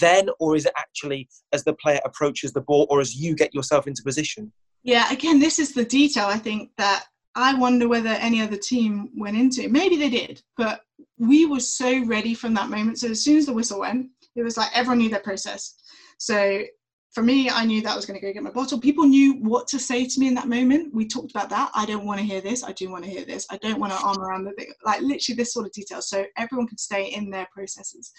[0.00, 3.54] then or is it actually as the player approaches the ball or as you get
[3.54, 4.52] yourself into position?
[4.82, 9.10] Yeah, again, this is the detail I think that I wonder whether any other team
[9.16, 9.68] went into.
[9.68, 10.82] Maybe they did, but
[11.18, 12.98] we were so ready from that moment.
[12.98, 15.74] So as soon as the whistle went, it was like everyone knew their process.
[16.18, 16.62] So
[17.12, 18.78] for me, I knew that I was going to go get my bottle.
[18.78, 20.94] People knew what to say to me in that moment.
[20.94, 21.70] We talked about that.
[21.74, 22.62] I don't want to hear this.
[22.62, 23.46] I do want to hear this.
[23.50, 24.72] I don't want to arm around the thing.
[24.84, 26.02] Like literally this sort of detail.
[26.02, 28.12] So everyone could stay in their processes.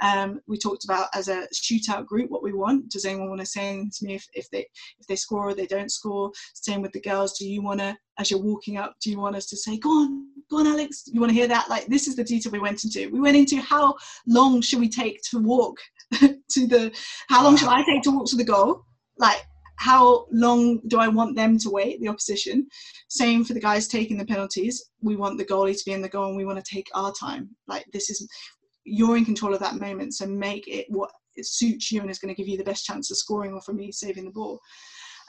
[0.00, 2.90] Um, we talked about as a shootout group what we want.
[2.90, 4.66] Does anyone want to say to me if, if they
[4.98, 6.30] if they score or they don't score?
[6.54, 7.38] Same with the girls.
[7.38, 9.90] Do you want to, as you're walking up, do you want us to say, "Go
[9.90, 11.04] on, go on, Alex"?
[11.06, 11.68] You want to hear that?
[11.68, 13.10] Like this is the detail we went into.
[13.10, 13.94] We went into how
[14.26, 15.78] long should we take to walk
[16.20, 16.92] to the?
[17.28, 18.84] How long should I take to walk to the goal?
[19.18, 19.44] Like
[19.78, 22.66] how long do I want them to wait, the opposition?
[23.08, 24.90] Same for the guys taking the penalties.
[25.00, 27.12] We want the goalie to be in the goal and we want to take our
[27.12, 27.50] time.
[27.68, 28.28] Like this is
[28.88, 32.18] you're in control of that moment, so make it what it suits you and is
[32.18, 34.60] going to give you the best chance of scoring or for me saving the ball.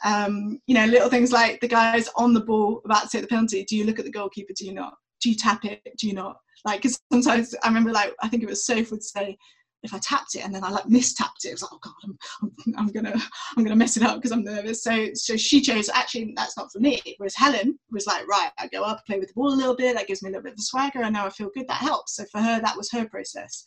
[0.03, 3.27] Um, you know, little things like the guys on the ball about to take the
[3.27, 3.63] penalty.
[3.65, 4.53] Do you look at the goalkeeper?
[4.55, 4.93] Do you not?
[5.21, 5.81] Do you tap it?
[5.97, 6.37] Do you not?
[6.65, 9.37] Like, because sometimes I remember, like, I think it was Soph would say,
[9.83, 11.93] if I tapped it and then I like mistapped it, it was like, oh god,
[12.03, 13.15] I'm, I'm, I'm gonna
[13.57, 14.83] I'm gonna mess it up because I'm nervous.
[14.83, 17.01] So so she chose actually that's not for me.
[17.17, 19.95] Whereas Helen was like, right, I go up, play with the ball a little bit.
[19.95, 21.03] That gives me a little bit of the swagger.
[21.03, 21.67] I know I feel good.
[21.67, 22.15] That helps.
[22.15, 23.63] So for her, that was her process.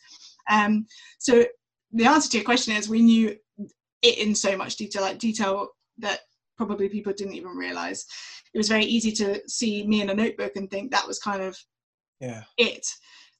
[0.49, 0.85] Um,
[1.19, 1.45] so
[1.91, 3.35] the answer to your question is we knew
[4.01, 6.21] it in so much detail, like detail that
[6.57, 8.05] probably people didn't even realize.
[8.53, 11.41] It was very easy to see me in a notebook and think that was kind
[11.41, 11.57] of
[12.19, 12.85] yeah it.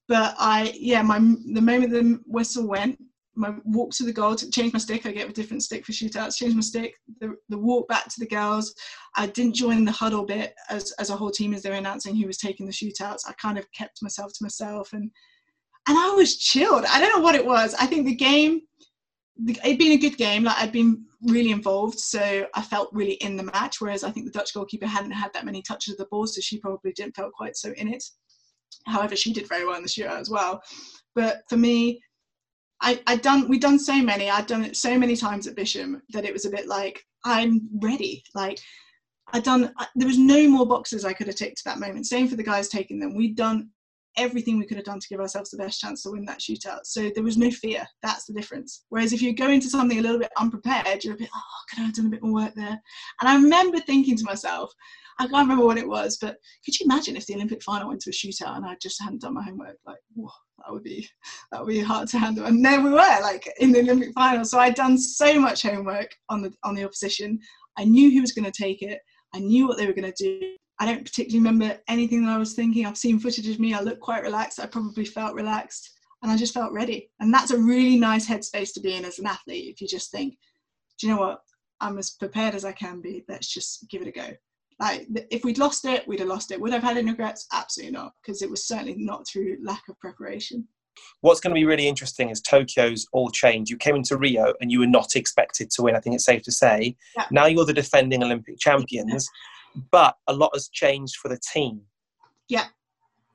[0.07, 2.99] But I, yeah, my the moment the whistle went,
[3.35, 5.05] my walk to the goal, to change my stick.
[5.05, 6.35] I get a different stick for shootouts.
[6.35, 6.93] Change my stick.
[7.19, 8.75] The, the walk back to the girls.
[9.15, 12.15] I didn't join the huddle bit as as a whole team as they were announcing
[12.15, 13.27] who was taking the shootouts.
[13.27, 15.09] I kind of kept myself to myself and
[15.87, 16.85] and I was chilled.
[16.85, 17.73] I don't know what it was.
[17.75, 18.61] I think the game,
[19.37, 20.43] the, it'd been a good game.
[20.43, 23.81] Like I'd been really involved, so I felt really in the match.
[23.81, 26.39] Whereas I think the Dutch goalkeeper hadn't had that many touches of the ball, so
[26.39, 28.03] she probably didn't feel quite so in it.
[28.85, 30.61] However, she did very well in the shootout as well.
[31.15, 32.01] But for me,
[32.81, 34.29] I, I'd done we'd done so many.
[34.29, 37.61] I'd done it so many times at Bisham that it was a bit like I'm
[37.81, 38.23] ready.
[38.35, 38.59] Like
[39.31, 39.73] I'd done.
[39.95, 42.07] There was no more boxes I could have ticked at that moment.
[42.07, 43.15] Same for the guys taking them.
[43.15, 43.69] We'd done
[44.17, 46.81] everything we could have done to give ourselves the best chance to win that shootout.
[46.83, 47.87] So there was no fear.
[48.01, 48.85] That's the difference.
[48.89, 51.79] Whereas if you go into something a little bit unprepared, you're a bit, oh, could
[51.79, 52.79] I have done a bit more work there?
[53.21, 54.71] And I remember thinking to myself,
[55.19, 58.01] I can't remember what it was, but could you imagine if the Olympic final went
[58.01, 59.77] to a shootout and I just hadn't done my homework?
[59.85, 61.07] Like, whoa, that would be
[61.51, 62.45] that would be hard to handle.
[62.45, 64.45] And there we were, like in the Olympic final.
[64.45, 67.39] So I'd done so much homework on the on the opposition.
[67.77, 68.99] I knew who was going to take it.
[69.33, 70.55] I knew what they were going to do.
[70.79, 72.85] I don't particularly remember anything that I was thinking.
[72.85, 73.73] I've seen footage of me.
[73.73, 74.59] I look quite relaxed.
[74.59, 77.09] I probably felt relaxed, and I just felt ready.
[77.19, 79.73] And that's a really nice headspace to be in as an athlete.
[79.73, 80.37] If you just think,
[80.99, 81.39] do you know what?
[81.81, 83.23] I'm as prepared as I can be.
[83.27, 84.29] Let's just give it a go.
[84.79, 86.59] Like if we'd lost it, we'd have lost it.
[86.59, 87.47] Would I have had any regrets?
[87.53, 90.67] Absolutely not, because it was certainly not through lack of preparation.
[91.21, 93.71] What's going to be really interesting is Tokyo's all changed.
[93.71, 95.95] You came into Rio and you were not expected to win.
[95.95, 96.95] I think it's safe to say.
[97.17, 97.25] Yeah.
[97.31, 99.27] Now you're the defending Olympic champions,
[99.91, 101.81] but a lot has changed for the team.
[102.47, 102.65] Yeah.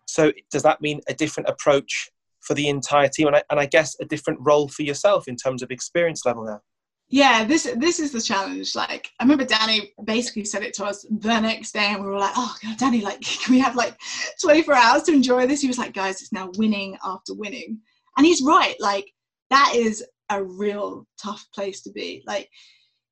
[0.07, 3.67] So does that mean a different approach for the entire team, and I, and I
[3.67, 6.63] guess a different role for yourself in terms of experience level now?
[7.09, 8.75] Yeah this this is the challenge.
[8.75, 12.19] Like i remember danny basically said it to us the next day and we were
[12.19, 13.97] like oh god danny like can we have like
[14.43, 15.61] 24 hours to enjoy this?
[15.61, 17.79] He was like guys it's now winning after winning.
[18.17, 18.77] And he's right.
[18.81, 19.07] Like
[19.51, 22.23] that is a real tough place to be.
[22.27, 22.49] Like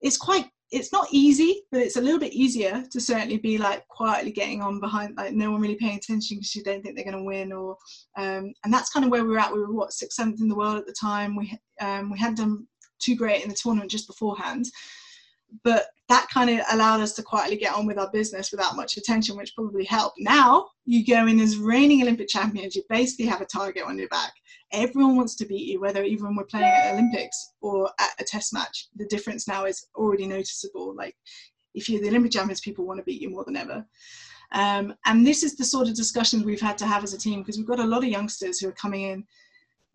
[0.01, 3.87] it's quite it's not easy but it's a little bit easier to certainly be like
[3.87, 7.05] quietly getting on behind like no one really paying attention because you don't think they're
[7.05, 7.77] going to win or
[8.19, 9.53] um, and that's kind of where we were at.
[9.53, 11.37] We were what sixth seventh in the world at the time.
[11.37, 12.67] We um, we hadn't done
[12.99, 14.67] too great in the tournament just beforehand.
[15.63, 18.97] But that kind of allowed us to quietly get on with our business without much
[18.97, 20.17] attention, which probably helped.
[20.19, 24.09] Now you go in as reigning Olympic champions, you basically have a target on your
[24.09, 24.33] back.
[24.73, 28.25] Everyone wants to beat you, whether even we're playing at the Olympics or at a
[28.25, 28.89] test match.
[28.97, 30.95] The difference now is already noticeable.
[30.95, 31.17] Like
[31.75, 33.87] if you're the Olympic champions, people want to beat you more than ever.
[34.53, 37.41] Um, and this is the sort of discussions we've had to have as a team
[37.41, 39.25] because we've got a lot of youngsters who are coming in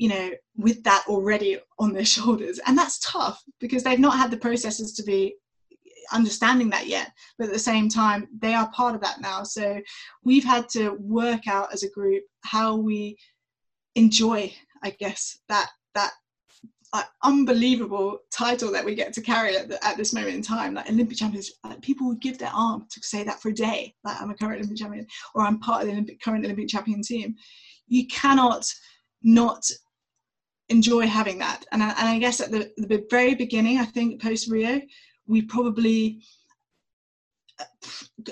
[0.02, 2.60] you know, with that already on their shoulders.
[2.66, 5.36] And that's tough because they've not had the processes to be
[6.12, 7.12] understanding that yet.
[7.38, 9.44] But at the same time, they are part of that now.
[9.44, 9.80] So
[10.24, 13.16] we've had to work out as a group how we
[13.96, 16.12] enjoy i guess that that
[16.94, 20.74] uh, unbelievable title that we get to carry at, the, at this moment in time
[20.74, 23.94] like olympic champions like, people would give their arm to say that for a day
[24.04, 27.02] like i'm a current olympic champion or i'm part of the olympic, current olympic champion
[27.02, 27.36] team
[27.88, 28.66] you cannot
[29.24, 29.64] not
[30.72, 34.22] enjoy having that and I, and I guess at the, the very beginning i think
[34.22, 34.82] post rio
[35.28, 36.22] we probably
[37.60, 37.66] uh,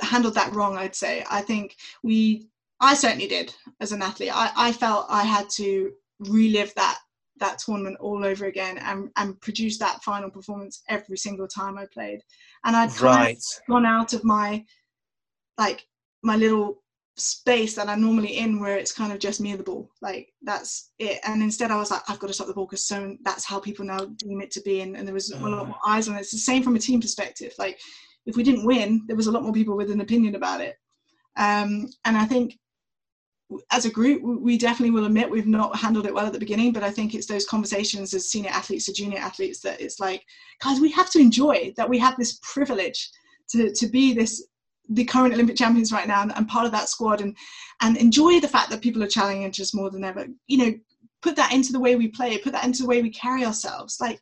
[0.02, 2.48] handled that wrong i'd say i think we
[2.80, 7.00] i certainly did as an athlete i, I felt i had to relive that
[7.40, 11.86] that tournament all over again and, and produce that final performance every single time I
[11.92, 12.20] played.
[12.66, 13.38] And I'd kind right.
[13.38, 14.66] of gone out of my
[15.58, 15.86] like
[16.24, 16.82] my little
[17.20, 19.90] space that I'm normally in where it's kind of just me and the ball.
[20.02, 21.20] Like that's it.
[21.26, 23.60] And instead I was like, I've got to stop the ball because so that's how
[23.60, 24.82] people now deem it to be.
[24.82, 26.22] And, and there was a lot more eyes on it.
[26.22, 27.54] It's the same from a team perspective.
[27.58, 27.80] Like
[28.26, 30.76] if we didn't win, there was a lot more people with an opinion about it.
[31.38, 32.58] Um, and I think
[33.72, 36.72] as a group, we definitely will admit we've not handled it well at the beginning,
[36.72, 40.24] but I think it's those conversations as senior athletes to junior athletes that it's like,
[40.62, 43.10] guys, we have to enjoy that we have this privilege
[43.50, 44.48] to, to be this
[44.90, 47.38] the current Olympic champions right now and, and part of that squad and
[47.82, 50.26] and enjoy the fact that people are challenging us more than ever.
[50.48, 50.74] You know,
[51.22, 53.98] put that into the way we play, put that into the way we carry ourselves.
[54.00, 54.20] Like,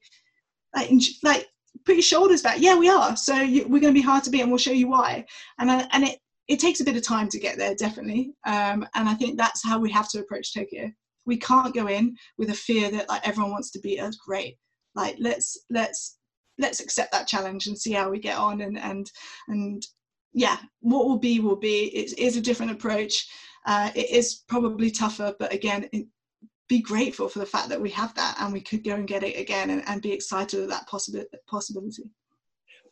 [0.75, 0.91] like,
[1.23, 1.47] like
[1.85, 2.57] put your shoulders back.
[2.59, 3.15] Yeah, we are.
[3.15, 5.25] So you, we're going to be hard to beat, and we'll show you why.
[5.59, 8.33] And and it it takes a bit of time to get there, definitely.
[8.45, 10.89] Um, and I think that's how we have to approach Tokyo.
[11.25, 14.15] We can't go in with a fear that like everyone wants to beat us.
[14.15, 14.57] Great,
[14.95, 16.17] like let's let's
[16.59, 18.61] let's accept that challenge and see how we get on.
[18.61, 19.11] And and
[19.47, 19.85] and
[20.33, 21.85] yeah, what will be will be.
[21.95, 23.27] It is a different approach.
[23.65, 26.07] Uh, it is probably tougher, but again, it,
[26.69, 29.23] be grateful for the fact that we have that and we could go and get
[29.23, 32.03] it again and, and be excited at that possibility.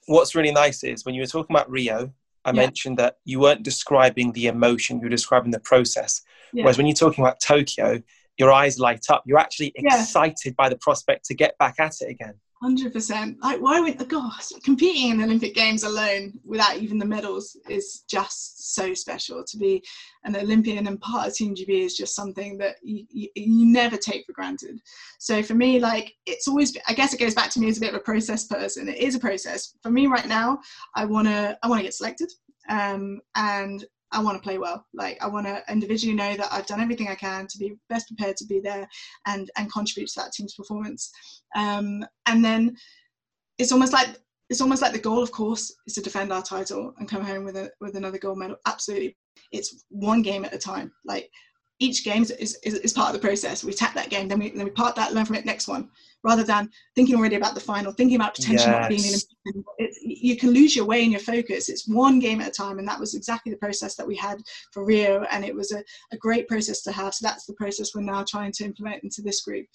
[0.07, 2.13] What's really nice is when you were talking about Rio
[2.45, 2.61] I yeah.
[2.61, 6.21] mentioned that you weren't describing the emotion, you were describing the process.
[6.53, 6.63] Yeah.
[6.63, 8.01] Whereas when you're talking about Tokyo,
[8.37, 9.23] your eyes light up.
[9.25, 10.51] You're actually excited yeah.
[10.57, 12.35] by the prospect to get back at it again.
[12.65, 13.37] Hundred percent.
[13.43, 18.05] Like, why would gosh, competing in the Olympic Games alone without even the medals is
[18.09, 19.43] just so special.
[19.43, 19.83] To be
[20.23, 23.97] an Olympian and part of Team GB is just something that you, you, you, never
[23.97, 24.79] take for granted.
[25.19, 26.75] So for me, like, it's always.
[26.87, 28.89] I guess it goes back to me as a bit of a process person.
[28.89, 30.57] It is a process for me right now.
[30.95, 32.31] I wanna, I wanna get selected,
[32.67, 33.85] um, and
[34.15, 34.85] I want to play well.
[34.93, 38.07] Like I want to individually know that I've done everything I can to be best
[38.07, 38.87] prepared to be there
[39.27, 41.11] and and contribute to that team's performance.
[41.55, 42.75] Um, and then
[43.57, 44.09] it's almost like
[44.49, 47.43] it's almost like the goal, of course, is to defend our title and come home
[47.43, 48.57] with a with another gold medal.
[48.65, 49.17] Absolutely,
[49.51, 50.91] it's one game at a time.
[51.05, 51.29] Like
[51.79, 53.63] each game is, is, is part of the process.
[53.63, 55.89] We tap that game, then we then we part that, learn from it, next one,
[56.25, 58.81] rather than thinking already about the final, thinking about potentially yes.
[58.81, 59.63] not being in.
[59.77, 61.69] It, you can lose your way in your focus.
[61.69, 64.39] It's one game at a time, and that was exactly the process that we had
[64.71, 67.13] for Rio, and it was a, a great process to have.
[67.13, 69.67] So that's the process we're now trying to implement into this group.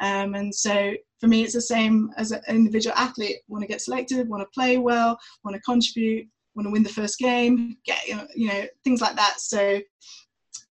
[0.00, 3.38] Um, and so for me, it's the same as an individual athlete.
[3.48, 6.88] Want to get selected, want to play well, want to contribute, want to win the
[6.88, 9.40] first game, get you know things like that.
[9.40, 9.80] So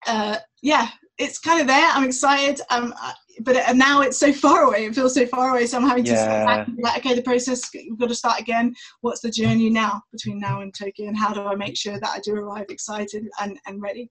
[0.07, 0.87] uh, yeah,
[1.17, 1.89] it's kind of there.
[1.93, 2.61] I'm excited.
[2.69, 2.93] Um,
[3.41, 4.85] but it, now it's so far away.
[4.85, 5.65] It feels so far away.
[5.67, 6.65] So I'm having to yeah.
[6.65, 7.69] be like, okay, the process.
[7.73, 8.73] We've got to start again.
[9.01, 9.75] What's the journey mm-hmm.
[9.75, 12.67] now between now and Tokyo, and how do I make sure that I do arrive
[12.69, 14.09] excited and, and ready?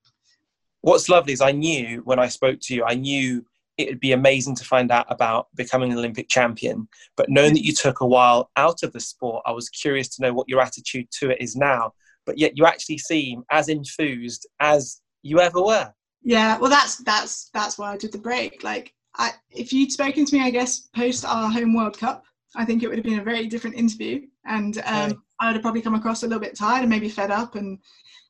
[0.83, 3.45] What's lovely is I knew when I spoke to you, I knew
[3.77, 6.89] it would be amazing to find out about becoming an Olympic champion.
[7.17, 7.89] But knowing that you mm-hmm.
[7.89, 11.09] took a while out of the sport, I was curious to know what your attitude
[11.19, 11.93] to it is now.
[12.25, 15.93] But yet you actually seem as enthused as you ever were.
[16.27, 18.65] Yeah, well, that's that's that's why I did the break.
[18.65, 22.25] Like, I, if you'd spoken to me, I guess post our home World Cup,
[22.57, 25.17] I think it would have been a very different interview, and um, okay.
[25.41, 27.79] I would have probably come across a little bit tired and maybe fed up, and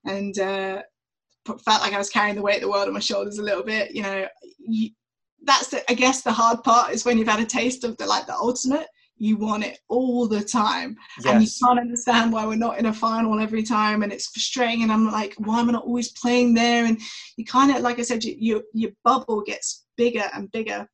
[0.05, 0.83] and uh,
[1.47, 3.65] felt like I was carrying the weight of the world on my shoulders a little
[3.65, 3.93] bit.
[3.93, 4.27] You know,
[4.59, 4.91] you,
[5.45, 8.05] that's the, I guess the hard part is when you've had a taste of the
[8.05, 8.89] like the ultimate
[9.19, 11.27] you want it all the time yes.
[11.27, 14.83] and you can't understand why we're not in a final every time and it's frustrating
[14.83, 17.01] and i'm like why am i not always playing there and
[17.37, 20.87] you kind of like i said you, you, your bubble gets bigger and bigger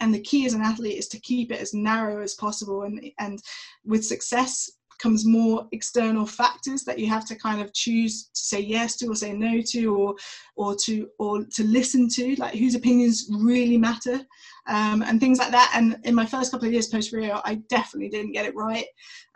[0.00, 3.00] and the key as an athlete is to keep it as narrow as possible and
[3.18, 3.40] and
[3.84, 8.60] with success comes more external factors that you have to kind of choose to say
[8.60, 10.14] yes to or say no to or
[10.56, 14.20] or to or to listen to like whose opinions really matter
[14.66, 15.72] um, and things like that.
[15.74, 18.86] And in my first couple of years post rio i definitely didn't get it right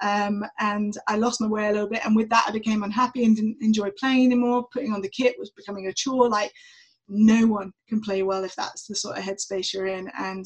[0.03, 2.05] um, and i lost my way a little bit.
[2.05, 4.67] And with that i became unhappy and didn't enjoy playing anymore.
[4.73, 6.29] Putting on the kit was becoming a chore.
[6.29, 6.53] Like
[7.09, 10.11] no one can play well if that's the sort of headspace you're in.
[10.19, 10.45] And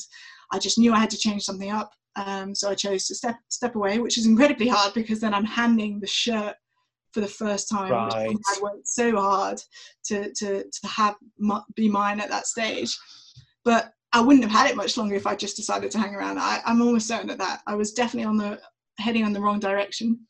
[0.52, 3.36] i just knew i had to change something up um, so I chose to step
[3.48, 6.54] step away, which is incredibly hard because then I'm handing the shirt
[7.12, 7.90] for the first time.
[7.92, 8.28] Right.
[8.28, 9.60] I worked so hard
[10.06, 11.16] to to to have
[11.74, 12.96] be mine at that stage.
[13.64, 16.38] but I wouldn't have had it much longer if I just decided to hang around.
[16.38, 17.62] I, I'm almost certain of that.
[17.66, 18.60] I was definitely on the
[18.98, 20.20] heading in the wrong direction,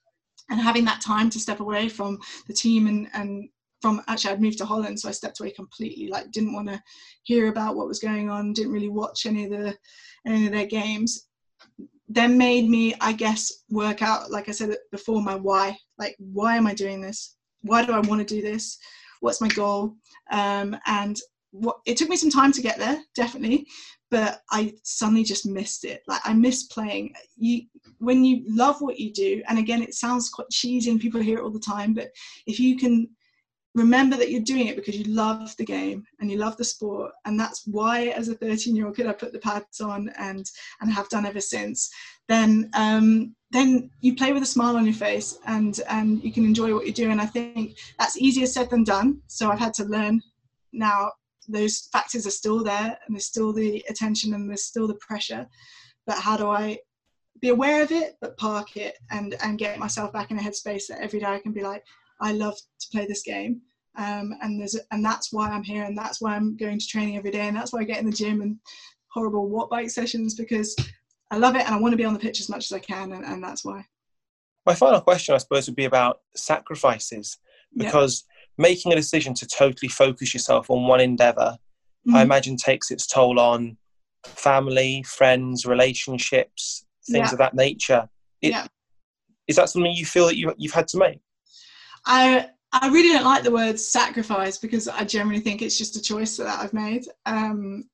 [0.50, 3.48] and having that time to step away from the team and and
[3.80, 6.06] from actually I'd moved to Holland, so I stepped away completely.
[6.06, 6.80] Like didn't want to
[7.24, 8.52] hear about what was going on.
[8.52, 9.76] Didn't really watch any of the
[10.26, 11.26] any of their games.
[12.14, 15.76] Then made me, I guess, work out, like I said before, my why.
[15.98, 17.36] Like, why am I doing this?
[17.62, 18.78] Why do I want to do this?
[19.20, 19.94] What's my goal?
[20.30, 21.16] Um, and
[21.52, 23.66] what it took me some time to get there, definitely,
[24.10, 26.02] but I suddenly just missed it.
[26.06, 27.14] Like I miss playing.
[27.36, 27.62] You
[27.98, 31.38] when you love what you do, and again, it sounds quite cheesy and people hear
[31.38, 32.08] it all the time, but
[32.46, 33.08] if you can
[33.74, 37.12] remember that you're doing it because you love the game and you love the sport.
[37.24, 40.44] And that's why as a 13 year old kid i put the pads on and
[40.80, 41.90] and have done ever since.
[42.28, 46.44] Then um, then you play with a smile on your face and and you can
[46.44, 47.10] enjoy what you do.
[47.10, 49.20] And i think that's easier said than done.
[49.26, 50.20] So i've had to learn
[50.72, 51.12] now
[51.48, 55.46] those factors are still there and there's still the attention and there's still the pressure.
[56.06, 56.78] But how do i
[57.40, 60.86] be aware of it but park it and and get myself back in a headspace
[60.86, 61.82] that every day i can be like
[62.22, 63.60] i love to play this game
[63.98, 67.16] um, and there's and that's why i'm here and that's why i'm going to training
[67.16, 68.56] every day and that's why i get in the gym and
[69.08, 70.74] horrible Wattbike sessions because
[71.30, 72.78] i love it and i want to be on the pitch as much as i
[72.78, 73.84] can and, and that's why
[74.64, 77.38] my final question i suppose would be about sacrifices
[77.76, 78.24] because
[78.58, 81.58] making a decision to totally focus yourself on one endeavor,
[82.06, 82.16] mm-hmm.
[82.16, 83.76] I imagine takes its toll on
[84.24, 87.32] family, friends, relationships, things yeah.
[87.32, 88.08] of that nature.
[88.40, 88.66] It, yeah.
[89.48, 91.20] Is that something you feel that you, you've had to make?
[92.06, 96.02] I I really don't like the word sacrifice because I generally think it's just a
[96.02, 97.04] choice that I've made.
[97.26, 97.84] Um,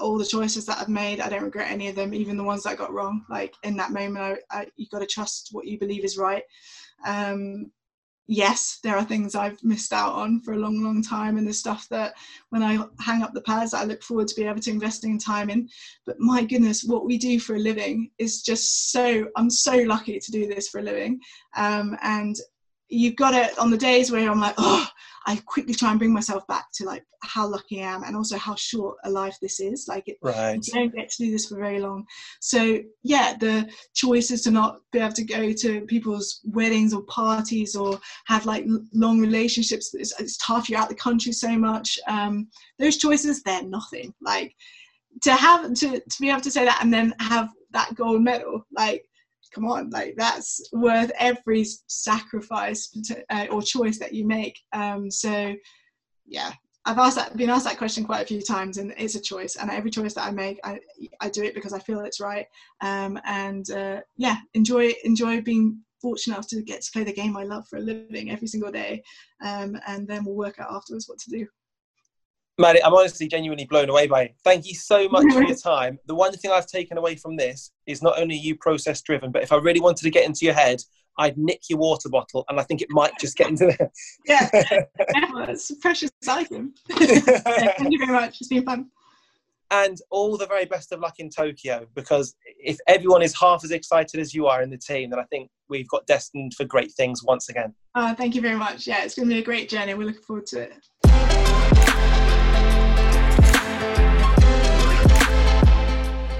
[0.00, 2.62] all the choices that I've made, I don't regret any of them, even the ones
[2.62, 3.24] that I got wrong.
[3.28, 6.44] Like in that moment, I, I, you got to trust what you believe is right.
[7.04, 7.72] Um,
[8.26, 11.52] yes, there are things I've missed out on for a long, long time, and the
[11.52, 12.14] stuff that
[12.50, 15.50] when I hang up the pads, I look forward to be able to investing time
[15.50, 15.68] in.
[16.06, 19.26] But my goodness, what we do for a living is just so.
[19.36, 21.20] I'm so lucky to do this for a living,
[21.56, 22.36] um, and
[22.92, 24.86] you've got it on the days where I'm like, oh,
[25.26, 28.36] I quickly try and bring myself back to like how lucky I am and also
[28.36, 29.86] how short a life this is.
[29.88, 30.60] Like it, right.
[30.66, 32.04] you don't get to do this for very long.
[32.40, 37.02] So yeah, the choice is to not be able to go to people's weddings or
[37.02, 39.94] parties or have like long relationships.
[39.94, 40.68] It's, it's tough.
[40.68, 41.98] You're out the country so much.
[42.08, 44.12] Um, those choices, they're nothing.
[44.20, 44.54] Like
[45.22, 48.66] to have to to be able to say that and then have that gold medal,
[48.72, 49.06] like
[49.54, 52.90] come on like that's worth every sacrifice
[53.30, 55.54] uh, or choice that you make um, so
[56.26, 56.52] yeah
[56.84, 59.54] I've asked that, been asked that question quite a few times, and it's a choice.
[59.56, 60.80] And every choice that I make, I,
[61.20, 62.46] I do it because I feel it's right.
[62.80, 67.36] Um, and uh, yeah, enjoy enjoy being fortunate enough to get to play the game
[67.36, 69.02] I love for a living every single day.
[69.40, 71.46] Um, and then we'll work out afterwards what to do.
[72.58, 74.34] Maddie, I'm honestly genuinely blown away by it.
[74.44, 75.98] Thank you so much for your time.
[76.06, 79.42] The one thing I've taken away from this is not only you process driven, but
[79.42, 80.82] if I really wanted to get into your head,
[81.18, 83.90] I'd nick your water bottle, and I think it might just get into there.
[84.26, 84.48] yeah,
[85.48, 86.74] it's a precious item.
[86.88, 88.40] thank you very much.
[88.40, 88.86] It's been fun.
[89.70, 93.70] And all the very best of luck in Tokyo, because if everyone is half as
[93.70, 96.92] excited as you are in the team, then I think we've got destined for great
[96.92, 97.74] things once again.
[97.94, 98.86] Uh, thank you very much.
[98.86, 99.94] Yeah, it's going to be a great journey.
[99.94, 101.81] We're looking forward to it.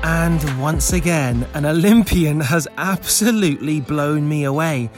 [0.05, 4.91] And once again, an Olympian has absolutely blown me away.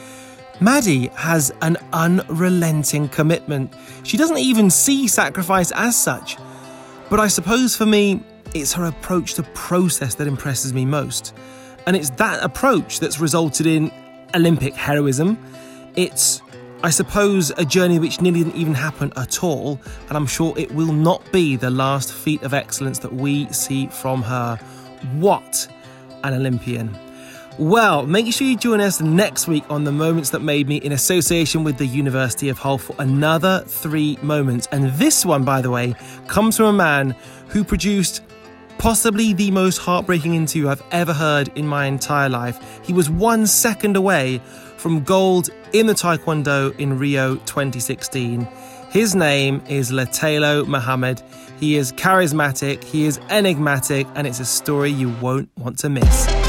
[0.61, 3.75] Maddie has an unrelenting commitment.
[4.05, 6.37] She doesn't even see sacrifice as such.
[7.11, 8.23] But I suppose for me,
[8.55, 11.35] it's her approach to process that impresses me most.
[11.87, 13.91] And it's that approach that's resulted in
[14.35, 15.39] Olympic heroism.
[15.97, 16.41] It's,
[16.85, 19.80] I suppose, a journey which nearly didn't even happen at all.
[20.09, 23.87] And I'm sure it will not be the last feat of excellence that we see
[23.87, 24.57] from her.
[25.14, 25.66] What
[26.24, 26.95] an Olympian!
[27.59, 30.93] Well, make sure you join us next week on the Moments That Made Me in
[30.93, 34.68] association with the University of Hull for another three moments.
[34.70, 35.95] And this one, by the way,
[36.26, 37.16] comes from a man
[37.49, 38.20] who produced
[38.76, 42.82] possibly the most heartbreaking interview I've ever heard in my entire life.
[42.85, 44.43] He was one second away
[44.85, 48.47] from gold in the Taekwondo in Rio 2016.
[48.91, 51.22] His name is Lutalo Muhammad.
[51.59, 56.44] He is charismatic, he is enigmatic, and it's a story you won't want to miss.